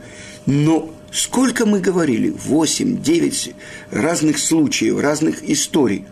Но 0.46 0.94
сколько 1.12 1.66
мы 1.66 1.80
говорили, 1.82 2.30
8, 2.30 3.02
9 3.02 3.56
разных 3.92 4.40
случаев, 4.40 5.00
разных 5.00 5.44
историй, 5.50 6.06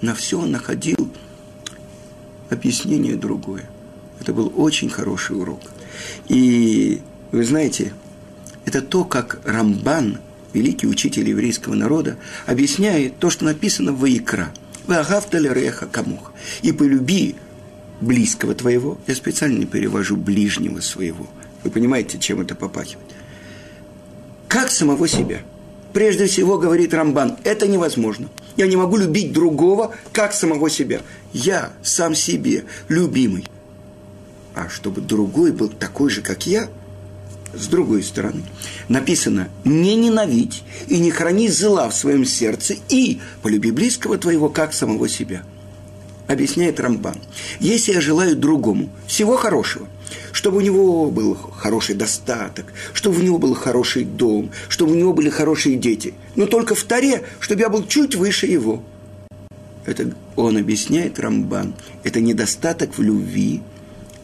на 0.00 0.14
все 0.14 0.40
он 0.40 0.50
находил 0.50 1.10
объяснение 2.50 3.16
другое. 3.16 3.64
Это 4.20 4.32
был 4.32 4.52
очень 4.56 4.90
хороший 4.90 5.36
урок. 5.36 5.60
И 6.28 7.00
вы 7.32 7.44
знаете, 7.44 7.92
это 8.64 8.82
то, 8.82 9.04
как 9.04 9.40
Рамбан, 9.44 10.18
великий 10.52 10.86
учитель 10.86 11.28
еврейского 11.28 11.74
народа, 11.74 12.16
объясняет 12.46 13.18
то, 13.18 13.30
что 13.30 13.44
написано 13.44 13.92
в 13.92 14.00
Ваикра. 14.00 14.52
реха 14.86 15.86
камух. 15.86 16.32
И 16.62 16.72
полюби 16.72 17.36
близкого 18.00 18.54
твоего. 18.54 18.98
Я 19.06 19.14
специально 19.14 19.58
не 19.58 19.66
перевожу 19.66 20.16
ближнего 20.16 20.80
своего. 20.80 21.26
Вы 21.64 21.70
понимаете, 21.70 22.18
чем 22.18 22.40
это 22.40 22.54
попахивает? 22.54 23.06
Как 24.48 24.70
самого 24.70 25.08
себя. 25.08 25.42
Прежде 25.92 26.26
всего, 26.26 26.58
говорит 26.58 26.94
Рамбан, 26.94 27.36
это 27.44 27.66
невозможно. 27.66 28.28
Я 28.58 28.66
не 28.66 28.74
могу 28.74 28.96
любить 28.96 29.32
другого, 29.32 29.94
как 30.12 30.32
самого 30.32 30.68
себя. 30.68 31.00
Я 31.32 31.72
сам 31.80 32.16
себе 32.16 32.64
любимый. 32.88 33.46
А 34.56 34.68
чтобы 34.68 35.00
другой 35.00 35.52
был 35.52 35.68
такой 35.68 36.10
же, 36.10 36.22
как 36.22 36.44
я, 36.48 36.68
с 37.54 37.68
другой 37.68 38.02
стороны, 38.02 38.42
написано 38.88 39.48
«не 39.62 39.94
ненавидь 39.94 40.64
и 40.88 40.98
не 40.98 41.12
храни 41.12 41.48
зла 41.48 41.88
в 41.88 41.94
своем 41.94 42.24
сердце 42.24 42.74
и 42.88 43.20
полюби 43.42 43.70
близкого 43.70 44.18
твоего, 44.18 44.48
как 44.48 44.74
самого 44.74 45.08
себя» 45.08 45.44
объясняет 46.26 46.80
Рамбан. 46.80 47.16
Если 47.60 47.92
я 47.92 48.00
желаю 48.00 48.36
другому 48.36 48.90
всего 49.06 49.36
хорошего, 49.36 49.86
чтобы 50.32 50.58
у 50.58 50.60
него 50.60 51.10
был 51.10 51.34
хороший 51.34 51.94
достаток, 51.94 52.66
чтобы 52.92 53.18
у 53.18 53.22
него 53.22 53.38
был 53.38 53.54
хороший 53.54 54.04
дом, 54.04 54.50
чтобы 54.68 54.92
у 54.92 54.94
него 54.94 55.12
были 55.12 55.30
хорошие 55.30 55.76
дети, 55.76 56.14
но 56.36 56.46
только 56.46 56.74
в 56.74 56.84
Таре, 56.84 57.24
чтобы 57.40 57.60
я 57.60 57.68
был 57.68 57.86
чуть 57.86 58.14
выше 58.14 58.46
его. 58.46 58.82
Это 59.84 60.12
он 60.36 60.58
объясняет 60.58 61.18
Рамбан. 61.18 61.74
Это 62.04 62.20
недостаток 62.20 62.98
в 62.98 63.02
любви, 63.02 63.62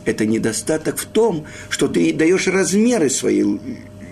это 0.04 0.26
недостаток 0.26 0.98
в 0.98 1.06
том, 1.06 1.46
что 1.70 1.88
ты 1.88 2.12
даешь 2.12 2.46
размеры 2.46 3.08
своей 3.08 3.58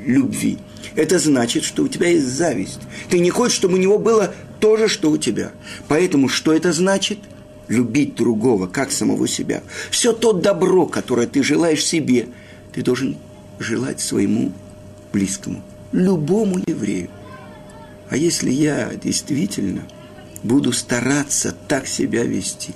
любви. 0.04 0.58
Это 0.94 1.18
значит, 1.18 1.64
что 1.64 1.84
у 1.84 1.88
тебя 1.88 2.08
есть 2.08 2.26
зависть. 2.26 2.80
Ты 3.10 3.18
не 3.18 3.30
хочешь, 3.30 3.56
чтобы 3.56 3.74
у 3.74 3.78
него 3.78 3.98
было 3.98 4.34
то 4.60 4.76
же, 4.76 4.88
что 4.88 5.10
у 5.10 5.16
тебя. 5.16 5.52
Поэтому 5.88 6.28
что 6.28 6.52
это 6.52 6.72
значит– 6.72 7.18
любить 7.72 8.14
другого, 8.14 8.66
как 8.66 8.92
самого 8.92 9.26
себя. 9.26 9.62
Все 9.90 10.12
то 10.12 10.32
добро, 10.32 10.86
которое 10.86 11.26
ты 11.26 11.42
желаешь 11.42 11.84
себе, 11.84 12.28
ты 12.72 12.82
должен 12.82 13.16
желать 13.58 14.00
своему 14.00 14.52
близкому, 15.12 15.62
любому 15.90 16.58
еврею. 16.66 17.08
А 18.10 18.16
если 18.16 18.50
я 18.50 18.92
действительно 18.94 19.88
буду 20.42 20.72
стараться 20.72 21.56
так 21.66 21.86
себя 21.86 22.24
вести, 22.24 22.74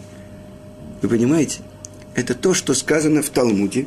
вы 1.02 1.10
понимаете, 1.10 1.60
это 2.14 2.34
то, 2.34 2.54
что 2.54 2.72
сказано 2.72 3.20
в 3.22 3.28
Талмуде, 3.28 3.86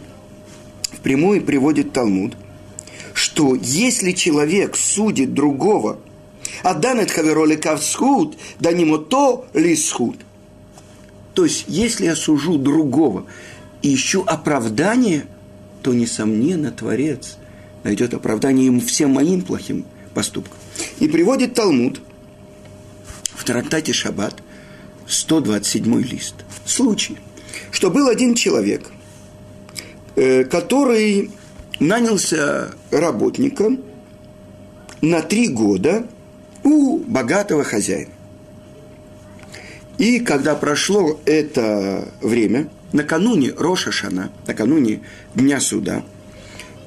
впрямую 0.91 1.41
приводит 1.41 1.91
Талмуд, 1.91 2.35
что 3.15 3.55
если 3.55 4.11
человек 4.11 4.75
судит 4.75 5.33
другого, 5.33 5.99
а 6.61 6.75
данет 6.75 7.09
хавероли 7.09 7.55
кавсхуд, 7.55 8.37
да 8.59 8.71
нему 8.71 8.99
то 8.99 9.47
ли 9.53 9.75
схуд– 9.75 10.17
то 11.39 11.45
есть, 11.45 11.63
если 11.69 12.03
я 12.03 12.17
сужу 12.17 12.57
другого 12.57 13.25
и 13.81 13.95
ищу 13.95 14.25
оправдание, 14.27 15.25
то, 15.81 15.93
несомненно, 15.93 16.69
Творец 16.69 17.37
найдет 17.85 18.13
оправдание 18.13 18.65
ему 18.65 18.81
всем 18.81 19.11
моим 19.11 19.41
плохим 19.41 19.85
поступкам. 20.13 20.57
И 20.99 21.07
приводит 21.07 21.53
Талмуд 21.53 22.01
в 23.23 23.45
трактате 23.45 23.93
Шаббат, 23.93 24.43
127 25.07 26.01
лист. 26.01 26.35
Случай, 26.65 27.17
что 27.71 27.89
был 27.89 28.09
один 28.09 28.35
человек, 28.35 28.91
э, 30.17 30.43
который 30.43 31.31
нанялся 31.79 32.73
работником 32.91 33.79
на 34.99 35.21
три 35.21 35.47
года 35.47 36.05
у 36.65 36.97
богатого 36.97 37.63
хозяина. 37.63 38.11
И 39.99 40.21
когда 40.21 40.55
прошло 40.55 41.19
это 41.25 42.07
время, 42.21 42.69
накануне 42.93 43.53
Роша 43.55 43.91
Шана, 43.91 44.31
накануне 44.47 45.01
Дня 45.35 45.59
Суда, 45.59 46.03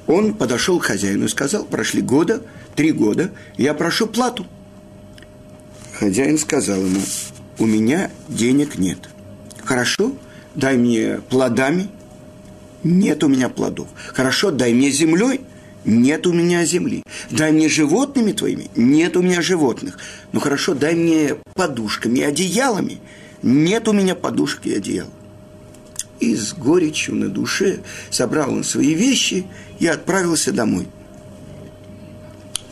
он 0.07 0.33
подошел 0.33 0.79
к 0.79 0.85
хозяину 0.85 1.25
и 1.25 1.29
сказал, 1.29 1.63
прошли 1.63 2.01
года, 2.01 2.41
три 2.75 2.91
года, 2.91 3.29
я 3.55 3.75
прошу 3.75 4.07
плату. 4.07 4.47
Хозяин 5.99 6.39
сказал 6.39 6.79
ему, 6.81 7.01
у 7.59 7.67
меня 7.67 8.09
денег 8.27 8.79
нет. 8.79 8.97
Хорошо, 9.63 10.13
дай 10.55 10.75
мне 10.75 11.19
плодами. 11.29 11.89
Нет 12.83 13.23
у 13.23 13.27
меня 13.27 13.47
плодов. 13.47 13.87
Хорошо, 14.07 14.49
дай 14.49 14.73
мне 14.73 14.89
землей. 14.89 15.41
Нет 15.85 16.25
у 16.27 16.33
меня 16.33 16.65
земли. 16.65 17.03
Дай 17.29 17.51
мне 17.51 17.67
животными 17.67 18.31
твоими. 18.31 18.69
Нет 18.75 19.17
у 19.17 19.21
меня 19.21 19.41
животных. 19.41 19.99
Ну 20.31 20.39
хорошо, 20.39 20.73
дай 20.73 20.95
мне 20.95 21.35
подушками 21.55 22.21
одеялами. 22.21 22.99
Нет 23.41 23.87
у 23.87 23.93
меня 23.93 24.15
подушки 24.15 24.69
и 24.69 24.75
одеял. 24.75 25.07
И 26.19 26.35
с 26.35 26.53
горечью 26.53 27.15
на 27.15 27.27
душе 27.27 27.79
собрал 28.09 28.53
он 28.53 28.63
свои 28.63 28.93
вещи 28.93 29.45
и 29.79 29.87
отправился 29.87 30.53
домой. 30.53 30.87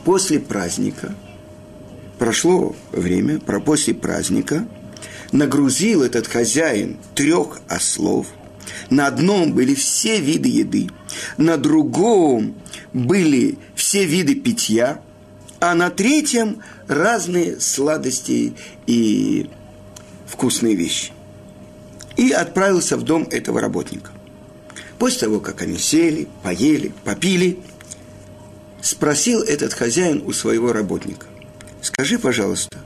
После 0.05 0.39
праздника, 0.39 1.13
прошло 2.17 2.75
время, 2.91 3.39
про 3.39 3.59
после 3.59 3.93
праздника, 3.93 4.65
нагрузил 5.33 6.01
этот 6.01 6.27
хозяин 6.27 6.97
трех 7.13 7.59
ослов. 7.67 8.27
На 8.89 9.07
одном 9.07 9.53
были 9.53 9.73
все 9.75 10.19
виды 10.19 10.49
еды, 10.49 10.89
на 11.37 11.57
другом 11.57 12.55
были 12.93 13.57
все 13.75 14.05
виды 14.05 14.35
питья, 14.35 15.01
а 15.59 15.75
на 15.75 15.89
третьем 15.89 16.61
разные 16.87 17.59
сладости 17.59 18.53
и 18.87 19.49
вкусные 20.27 20.75
вещи. 20.75 21.11
И 22.17 22.31
отправился 22.31 22.97
в 22.97 23.03
дом 23.03 23.27
этого 23.29 23.61
работника. 23.61 24.11
После 24.97 25.21
того, 25.21 25.39
как 25.39 25.61
они 25.61 25.77
сели, 25.77 26.27
поели, 26.43 26.93
попили, 27.03 27.59
спросил 28.81 29.41
этот 29.41 29.73
хозяин 29.73 30.23
у 30.25 30.33
своего 30.33 30.73
работника, 30.73 31.27
скажи, 31.81 32.19
пожалуйста, 32.19 32.77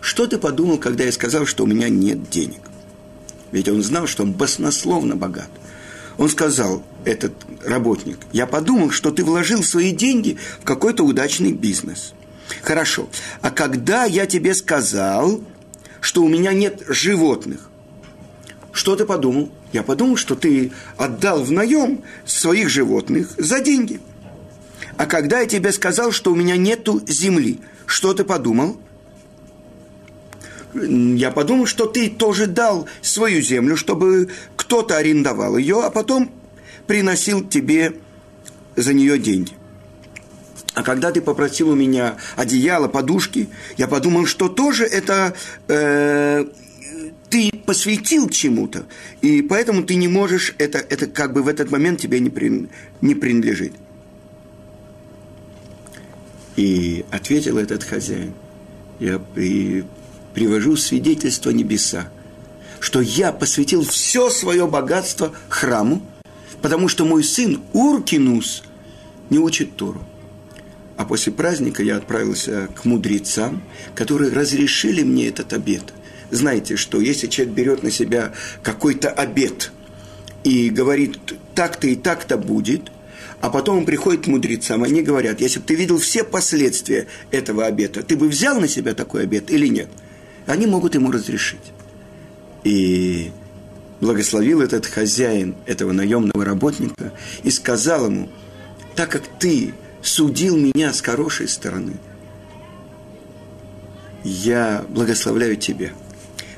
что 0.00 0.26
ты 0.26 0.38
подумал, 0.38 0.78
когда 0.78 1.04
я 1.04 1.12
сказал, 1.12 1.46
что 1.46 1.64
у 1.64 1.66
меня 1.66 1.88
нет 1.88 2.28
денег? 2.30 2.60
Ведь 3.54 3.68
он 3.68 3.84
знал, 3.84 4.08
что 4.08 4.24
он 4.24 4.32
баснословно 4.32 5.14
богат. 5.14 5.48
Он 6.18 6.28
сказал, 6.28 6.82
этот 7.04 7.34
работник, 7.64 8.18
я 8.32 8.48
подумал, 8.48 8.90
что 8.90 9.12
ты 9.12 9.22
вложил 9.22 9.62
свои 9.62 9.92
деньги 9.92 10.38
в 10.60 10.64
какой-то 10.64 11.04
удачный 11.04 11.52
бизнес. 11.52 12.14
Хорошо. 12.62 13.08
А 13.42 13.52
когда 13.52 14.06
я 14.06 14.26
тебе 14.26 14.54
сказал, 14.54 15.40
что 16.00 16.24
у 16.24 16.28
меня 16.28 16.52
нет 16.52 16.82
животных, 16.88 17.70
что 18.72 18.96
ты 18.96 19.04
подумал? 19.04 19.52
Я 19.72 19.84
подумал, 19.84 20.16
что 20.16 20.34
ты 20.34 20.72
отдал 20.96 21.44
в 21.44 21.52
наем 21.52 22.02
своих 22.26 22.68
животных 22.68 23.34
за 23.38 23.60
деньги. 23.60 24.00
А 24.96 25.06
когда 25.06 25.38
я 25.38 25.46
тебе 25.46 25.70
сказал, 25.70 26.10
что 26.10 26.32
у 26.32 26.34
меня 26.34 26.56
нету 26.56 27.00
земли, 27.06 27.60
что 27.86 28.14
ты 28.14 28.24
подумал? 28.24 28.80
Я 30.74 31.30
подумал, 31.30 31.66
что 31.66 31.86
ты 31.86 32.10
тоже 32.10 32.46
дал 32.46 32.88
свою 33.00 33.40
землю, 33.40 33.76
чтобы 33.76 34.28
кто-то 34.56 34.96
арендовал 34.96 35.56
ее, 35.56 35.82
а 35.82 35.90
потом 35.90 36.32
приносил 36.86 37.46
тебе 37.46 37.94
за 38.76 38.92
нее 38.92 39.18
деньги. 39.18 39.52
А 40.74 40.82
когда 40.82 41.12
ты 41.12 41.20
попросил 41.20 41.70
у 41.70 41.74
меня 41.76 42.16
одеяло, 42.34 42.88
подушки, 42.88 43.48
я 43.76 43.86
подумал, 43.86 44.26
что 44.26 44.48
тоже 44.48 44.84
это 44.84 45.34
э, 45.68 46.44
ты 47.30 47.52
посвятил 47.64 48.28
чему-то, 48.28 48.86
и 49.20 49.40
поэтому 49.42 49.84
ты 49.84 49.94
не 49.94 50.08
можешь, 50.08 50.54
это, 50.58 50.78
это 50.78 51.06
как 51.06 51.32
бы 51.32 51.42
в 51.42 51.48
этот 51.48 51.70
момент 51.70 52.00
тебе 52.00 52.18
не, 52.18 52.30
при, 52.30 52.68
не 53.00 53.14
принадлежит. 53.14 53.72
И 56.56 57.04
ответил 57.10 57.58
этот 57.58 57.84
хозяин, 57.84 58.34
я 58.98 59.20
при, 59.20 59.84
привожу 60.34 60.76
свидетельство 60.76 61.50
небеса, 61.50 62.08
что 62.80 63.00
я 63.00 63.32
посвятил 63.32 63.82
все 63.84 64.28
свое 64.28 64.66
богатство 64.66 65.32
храму, 65.48 66.02
потому 66.60 66.88
что 66.88 67.04
мой 67.04 67.24
сын 67.24 67.62
Уркинус 67.72 68.64
не 69.30 69.38
учит 69.38 69.76
Тору. 69.76 70.04
А 70.96 71.04
после 71.04 71.32
праздника 71.32 71.82
я 71.82 71.96
отправился 71.96 72.68
к 72.74 72.84
мудрецам, 72.84 73.62
которые 73.94 74.32
разрешили 74.32 75.02
мне 75.02 75.28
этот 75.28 75.52
обед. 75.52 75.82
Знаете, 76.30 76.76
что 76.76 77.00
если 77.00 77.26
человек 77.26 77.54
берет 77.54 77.82
на 77.82 77.90
себя 77.90 78.32
какой-то 78.62 79.10
обед 79.10 79.72
и 80.42 80.70
говорит, 80.70 81.18
так-то 81.54 81.86
и 81.86 81.96
так-то 81.96 82.36
будет, 82.36 82.90
а 83.40 83.50
потом 83.50 83.78
он 83.78 83.84
приходит 83.84 84.24
к 84.24 84.26
мудрецам, 84.28 84.84
они 84.84 85.02
говорят, 85.02 85.40
если 85.40 85.58
бы 85.58 85.66
ты 85.66 85.74
видел 85.74 85.98
все 85.98 86.24
последствия 86.24 87.08
этого 87.30 87.66
обета, 87.66 88.02
ты 88.02 88.16
бы 88.16 88.28
взял 88.28 88.60
на 88.60 88.68
себя 88.68 88.94
такой 88.94 89.24
обет 89.24 89.50
или 89.50 89.66
нет? 89.66 89.88
Они 90.46 90.66
могут 90.66 90.94
ему 90.94 91.10
разрешить. 91.10 91.72
И 92.64 93.32
благословил 94.00 94.60
этот 94.60 94.86
хозяин 94.86 95.54
этого 95.66 95.92
наемного 95.92 96.44
работника 96.44 97.12
и 97.42 97.50
сказал 97.50 98.06
ему, 98.06 98.28
так 98.94 99.10
как 99.10 99.22
ты 99.38 99.74
судил 100.02 100.56
меня 100.56 100.92
с 100.92 101.00
хорошей 101.00 101.48
стороны, 101.48 101.94
я 104.22 104.84
благословляю 104.88 105.56
тебя. 105.56 105.90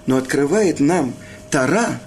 Но 0.07 0.17
открывает 0.17 0.79
нам 0.81 1.15
Тара, 1.51 2.01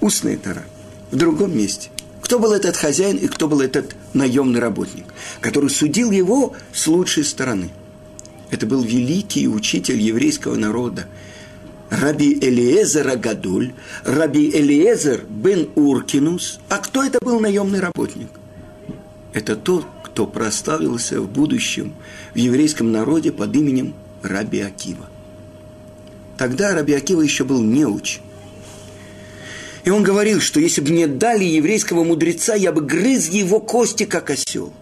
устная 0.00 0.36
Тара, 0.36 0.64
в 1.10 1.16
другом 1.16 1.56
месте. 1.56 1.90
Кто 2.22 2.38
был 2.38 2.52
этот 2.52 2.76
хозяин 2.76 3.16
и 3.16 3.26
кто 3.26 3.48
был 3.48 3.60
этот 3.60 3.96
наемный 4.12 4.60
работник, 4.60 5.06
который 5.40 5.70
судил 5.70 6.10
его 6.10 6.54
с 6.72 6.86
лучшей 6.86 7.24
стороны. 7.24 7.70
Это 8.50 8.66
был 8.66 8.82
великий 8.82 9.46
учитель 9.48 10.00
еврейского 10.00 10.56
народа, 10.56 11.06
Раби 11.90 12.38
Элиезер 12.40 13.08
Агадуль, 13.08 13.72
Раби 14.04 14.50
Элиезер 14.50 15.24
бен 15.28 15.68
Уркинус. 15.74 16.60
А 16.68 16.78
кто 16.78 17.02
это 17.02 17.18
был 17.20 17.40
наемный 17.40 17.80
работник? 17.80 18.28
Это 19.32 19.56
тот, 19.56 19.86
кто 20.04 20.26
прославился 20.26 21.20
в 21.20 21.30
будущем 21.30 21.94
в 22.34 22.38
еврейском 22.38 22.92
народе 22.92 23.32
под 23.32 23.54
именем 23.54 23.94
Раби 24.22 24.60
Акива. 24.60 25.08
Тогда 26.36 26.74
Раби 26.74 26.92
Акива 26.92 27.20
еще 27.20 27.44
был 27.44 27.62
неуч. 27.62 28.20
И 29.84 29.90
он 29.90 30.02
говорил, 30.02 30.40
что 30.40 30.60
если 30.60 30.80
бы 30.80 30.90
мне 30.90 31.06
дали 31.06 31.44
еврейского 31.44 32.04
мудреца, 32.04 32.54
я 32.54 32.72
бы 32.72 32.82
грыз 32.82 33.28
его 33.28 33.60
кости, 33.60 34.04
как 34.04 34.30
осел. 34.30 34.72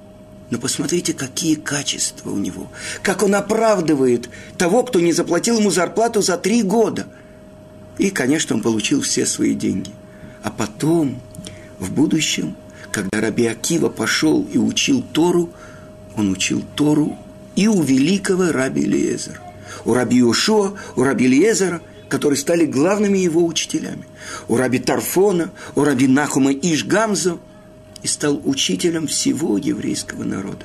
Но 0.50 0.58
посмотрите, 0.58 1.12
какие 1.12 1.56
качества 1.56 2.30
у 2.30 2.36
него. 2.36 2.68
Как 3.02 3.22
он 3.22 3.34
оправдывает 3.34 4.28
того, 4.56 4.84
кто 4.84 5.00
не 5.00 5.12
заплатил 5.12 5.58
ему 5.58 5.70
зарплату 5.70 6.22
за 6.22 6.36
три 6.36 6.62
года. 6.62 7.06
И, 7.98 8.10
конечно, 8.10 8.54
он 8.54 8.62
получил 8.62 9.00
все 9.00 9.26
свои 9.26 9.54
деньги. 9.54 9.90
А 10.42 10.50
потом, 10.50 11.20
в 11.80 11.90
будущем, 11.90 12.56
когда 12.92 13.20
Раби 13.20 13.46
Акива 13.46 13.88
пошел 13.88 14.46
и 14.52 14.58
учил 14.58 15.02
Тору, 15.12 15.50
он 16.16 16.30
учил 16.30 16.62
Тору 16.76 17.18
и 17.56 17.66
у 17.66 17.82
великого 17.82 18.52
Раби 18.52 18.84
Лезера. 18.84 19.40
У 19.84 19.94
Раби 19.94 20.22
Ушо, 20.22 20.76
у 20.94 21.02
Раби 21.02 21.26
Лезера, 21.26 21.82
которые 22.08 22.38
стали 22.38 22.66
главными 22.66 23.18
его 23.18 23.44
учителями. 23.44 24.06
У 24.46 24.56
Раби 24.56 24.78
Тарфона, 24.78 25.50
у 25.74 25.82
Раби 25.82 26.06
Нахума 26.06 26.52
Ишгамзо– 26.52 27.38
и 28.06 28.08
стал 28.08 28.40
учителем 28.44 29.08
всего 29.08 29.58
еврейского 29.58 30.22
народа. 30.22 30.64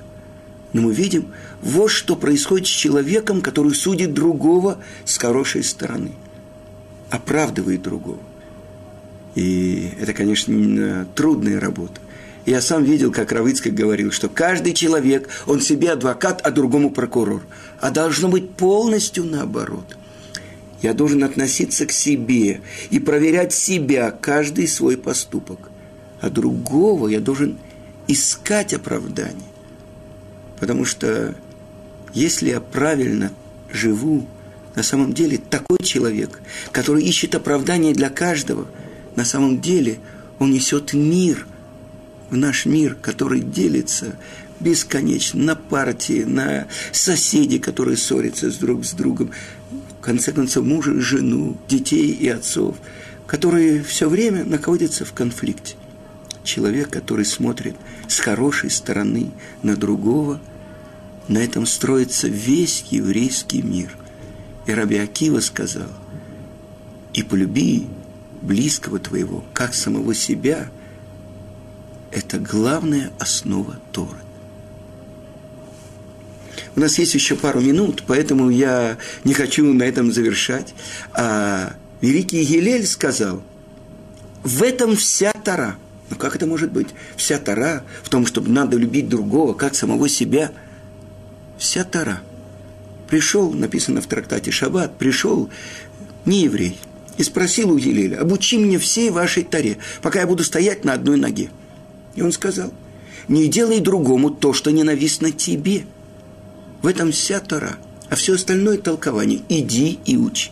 Но 0.73 0.83
мы 0.83 0.93
видим, 0.93 1.33
вот 1.63 1.87
что 1.87 2.15
происходит 2.15 2.67
с 2.67 2.69
человеком, 2.69 3.41
который 3.41 3.73
судит 3.73 4.13
другого 4.13 4.77
с 5.05 5.17
хорошей 5.17 5.63
стороны, 5.63 6.11
оправдывает 7.09 7.81
другого. 7.81 8.19
И 9.33 9.89
это, 9.99 10.13
конечно, 10.13 11.07
трудная 11.15 11.59
работа. 11.59 11.99
Я 12.45 12.61
сам 12.61 12.83
видел, 12.83 13.11
как 13.11 13.31
Равыцкий 13.31 13.71
говорил, 13.71 14.11
что 14.11 14.29
каждый 14.29 14.75
человек, 14.75 15.27
он 15.47 15.61
себе 15.61 15.93
адвокат, 15.93 16.41
а 16.43 16.51
другому 16.51 16.91
прокурор. 16.91 17.41
А 17.79 17.89
должно 17.89 18.27
быть 18.27 18.51
полностью 18.51 19.25
наоборот. 19.25 19.97
Я 20.83 20.93
должен 20.93 21.23
относиться 21.23 21.87
к 21.87 21.91
себе 21.91 22.61
и 22.91 22.99
проверять 22.99 23.51
себя, 23.51 24.11
каждый 24.11 24.67
свой 24.67 24.95
поступок 24.95 25.70
а 26.21 26.29
другого 26.29 27.07
я 27.07 27.19
должен 27.19 27.57
искать 28.07 28.73
оправдание. 28.73 29.49
Потому 30.59 30.85
что 30.85 31.35
если 32.13 32.51
я 32.51 32.61
правильно 32.61 33.33
живу, 33.71 34.27
на 34.75 34.83
самом 34.83 35.13
деле 35.13 35.37
такой 35.37 35.79
человек, 35.83 36.39
который 36.71 37.03
ищет 37.03 37.35
оправдание 37.35 37.93
для 37.93 38.09
каждого, 38.09 38.67
на 39.15 39.25
самом 39.25 39.59
деле 39.59 39.99
он 40.39 40.51
несет 40.51 40.93
мир 40.93 41.47
в 42.29 42.37
наш 42.37 42.65
мир, 42.65 42.95
который 43.01 43.41
делится 43.41 44.15
бесконечно 44.59 45.43
на 45.43 45.55
партии, 45.55 46.23
на 46.23 46.67
соседей, 46.91 47.57
которые 47.57 47.97
ссорятся 47.97 48.57
друг 48.59 48.85
с 48.85 48.93
другом, 48.93 49.31
в 49.99 50.03
конце 50.03 50.31
концов 50.31 50.65
мужа 50.65 50.99
жену, 50.99 51.57
детей 51.67 52.11
и 52.11 52.29
отцов, 52.29 52.77
которые 53.25 53.81
все 53.81 54.07
время 54.07 54.45
находятся 54.45 55.03
в 55.03 55.13
конфликте 55.13 55.75
человек, 56.43 56.89
который 56.89 57.25
смотрит 57.25 57.75
с 58.07 58.19
хорошей 58.19 58.69
стороны 58.69 59.31
на 59.63 59.75
другого, 59.75 60.39
на 61.27 61.39
этом 61.39 61.65
строится 61.65 62.27
весь 62.27 62.85
еврейский 62.89 63.61
мир. 63.61 63.95
И 64.65 64.73
Раби 64.73 64.97
Акива 64.97 65.39
сказал, 65.39 65.89
и 67.13 67.23
полюби 67.23 67.87
близкого 68.41 68.99
твоего, 68.99 69.43
как 69.53 69.73
самого 69.73 70.13
себя, 70.13 70.69
это 72.11 72.39
главная 72.39 73.11
основа 73.19 73.79
Торы. 73.91 74.17
У 76.75 76.79
нас 76.79 76.97
есть 76.99 77.13
еще 77.13 77.35
пару 77.35 77.59
минут, 77.59 78.03
поэтому 78.07 78.49
я 78.49 78.97
не 79.23 79.33
хочу 79.33 79.71
на 79.73 79.83
этом 79.83 80.11
завершать. 80.11 80.73
А 81.13 81.75
великий 81.99 82.43
Гилель 82.43 82.87
сказал, 82.87 83.43
в 84.43 84.63
этом 84.63 84.95
вся 84.95 85.33
Тора– 85.33 85.75
но 86.11 86.17
как 86.17 86.35
это 86.35 86.45
может 86.45 86.71
быть? 86.71 86.89
Вся 87.15 87.39
Тара 87.39 87.83
в 88.03 88.09
том, 88.09 88.25
чтобы 88.25 88.49
надо 88.49 88.77
любить 88.77 89.07
другого, 89.07 89.53
как 89.53 89.73
самого 89.73 90.09
себя. 90.09 90.51
Вся 91.57 91.85
Тара. 91.85 92.21
Пришел, 93.09 93.51
написано 93.51 94.01
в 94.01 94.07
трактате 94.07 94.51
Шаббат, 94.51 94.97
пришел 94.97 95.49
не 96.25 96.43
еврей 96.43 96.77
и 97.17 97.23
спросил 97.23 97.71
у 97.71 97.77
Елеля, 97.77 98.19
обучи 98.19 98.57
меня 98.57 98.77
всей 98.79 99.09
вашей 99.09 99.43
Таре, 99.43 99.77
пока 100.01 100.21
я 100.21 100.27
буду 100.27 100.43
стоять 100.43 100.85
на 100.85 100.93
одной 100.93 101.17
ноге. 101.17 101.49
И 102.15 102.21
он 102.21 102.31
сказал, 102.31 102.73
не 103.27 103.47
делай 103.47 103.79
другому 103.79 104.29
то, 104.29 104.53
что 104.53 104.71
ненавистно 104.71 105.31
тебе. 105.31 105.83
В 106.81 106.87
этом 106.87 107.11
вся 107.11 107.39
Тара, 107.39 107.77
а 108.09 108.15
все 108.15 108.35
остальное 108.35 108.77
толкование. 108.77 109.41
Иди 109.49 109.99
и 110.05 110.17
учи 110.17 110.51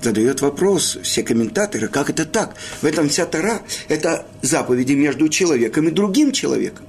задает 0.00 0.40
вопрос 0.40 0.98
все 1.02 1.22
комментаторы, 1.22 1.88
как 1.88 2.10
это 2.10 2.24
так? 2.24 2.54
В 2.80 2.84
этом 2.84 3.08
вся 3.08 3.26
Тара– 3.26 3.62
это 3.88 4.26
заповеди 4.42 4.92
между 4.92 5.28
человеком 5.28 5.88
и 5.88 5.90
другим 5.90 6.32
человеком. 6.32 6.86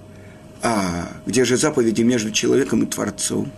А 0.61 1.11
где 1.25 1.45
же 1.45 1.57
заповеди 1.57 2.01
между 2.01 2.31
человеком 2.31 2.83
и 2.83 2.85
Творцом? 2.85 3.51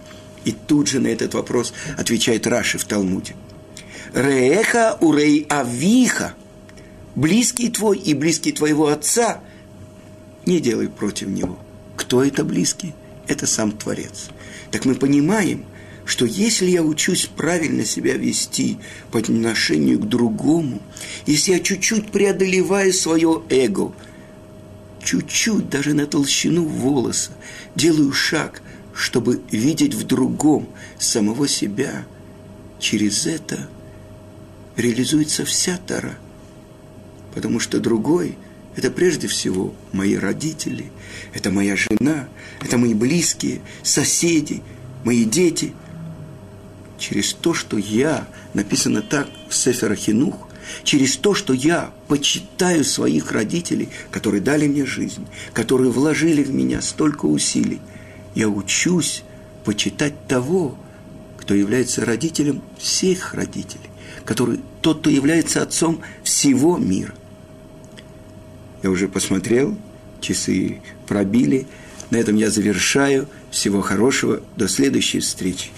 И 0.45 0.51
тут 0.51 0.87
же 0.87 0.99
на 0.99 1.07
этот 1.07 1.33
вопрос 1.33 1.73
отвечает 1.97 2.47
Раши 2.47 2.77
в 2.77 2.85
Талмуде. 2.85 3.35
Рееха 4.13 4.97
урей 5.01 5.45
авиха. 5.49 6.33
Близкий 7.15 7.69
твой 7.69 7.97
и 7.97 8.13
близкий 8.13 8.51
твоего 8.51 8.87
отца 8.87 9.41
не 10.45 10.59
делай 10.59 10.87
против 10.87 11.27
него. 11.27 11.59
Кто 11.95 12.23
это 12.23 12.43
близкий? 12.43 12.93
Это 13.27 13.45
сам 13.45 13.71
Творец. 13.71 14.29
Так 14.71 14.85
мы 14.85 14.95
понимаем– 14.95 15.65
что 16.09 16.25
если 16.25 16.65
я 16.65 16.81
учусь 16.81 17.27
правильно 17.27 17.85
себя 17.85 18.17
вести 18.17 18.79
по 19.11 19.19
отношению 19.19 19.99
к 19.99 20.09
другому, 20.09 20.81
если 21.27 21.51
я 21.51 21.59
чуть-чуть 21.59 22.11
преодолеваю 22.11 22.91
свое 22.93 23.43
эго, 23.49 23.93
чуть-чуть, 25.03 25.69
даже 25.69 25.93
на 25.93 26.07
толщину 26.07 26.65
волоса, 26.65 27.33
делаю 27.75 28.11
шаг, 28.11 28.63
чтобы 28.91 29.39
видеть 29.51 29.93
в 29.93 30.03
другом 30.07 30.67
самого 30.97 31.47
себя, 31.47 32.07
через 32.79 33.27
это 33.27 33.69
реализуется 34.77 35.45
вся 35.45 35.77
Тара. 35.77 36.17
Потому 37.35 37.59
что 37.59 37.79
другой– 37.79 38.35
это 38.75 38.89
прежде 38.89 39.27
всего 39.27 39.75
мои 39.91 40.15
родители, 40.15 40.91
это 41.35 41.51
моя 41.51 41.75
жена, 41.75 42.27
это 42.61 42.79
мои 42.79 42.95
близкие, 42.95 43.61
соседи, 43.83 44.63
мои 45.03 45.23
дети. 45.23 45.75
Через 46.99 47.33
то, 47.33 47.53
что 47.53 47.77
я, 47.77 48.27
написано 48.53 49.01
так 49.01 49.27
в 49.47 49.55
Сефера 49.55 49.95
Хинух, 49.95 50.49
через 50.83 51.15
то, 51.15 51.33
что 51.33 51.53
я 51.53 51.91
почитаю 52.07 52.83
своих 52.83 53.31
родителей, 53.31 53.89
которые 54.11 54.41
дали 54.41 54.67
мне 54.67 54.85
жизнь, 54.85 55.25
которые 55.53 55.91
вложили 55.91 56.43
в 56.43 56.53
меня 56.53 56.81
столько 56.81 57.25
усилий, 57.25 57.79
я 58.35 58.49
учусь 58.49 59.23
почитать 59.63 60.27
того, 60.27 60.77
кто 61.37 61.53
является 61.55 62.05
родителем 62.05 62.61
всех 62.77 63.33
родителей, 63.33 63.89
который, 64.25 64.59
тот, 64.81 64.99
кто 64.99 65.09
является 65.09 65.63
отцом 65.63 66.01
всего 66.23 66.77
мира. 66.77 67.13
Я 68.83 68.91
уже 68.91 69.07
посмотрел, 69.07 69.77
часы 70.21 70.81
пробили. 71.07 71.65
На 72.11 72.17
этом 72.17 72.35
я 72.35 72.49
завершаю. 72.49 73.27
Всего 73.51 73.81
хорошего. 73.81 74.41
До 74.55 74.67
следующей 74.67 75.19
встречи. 75.19 75.69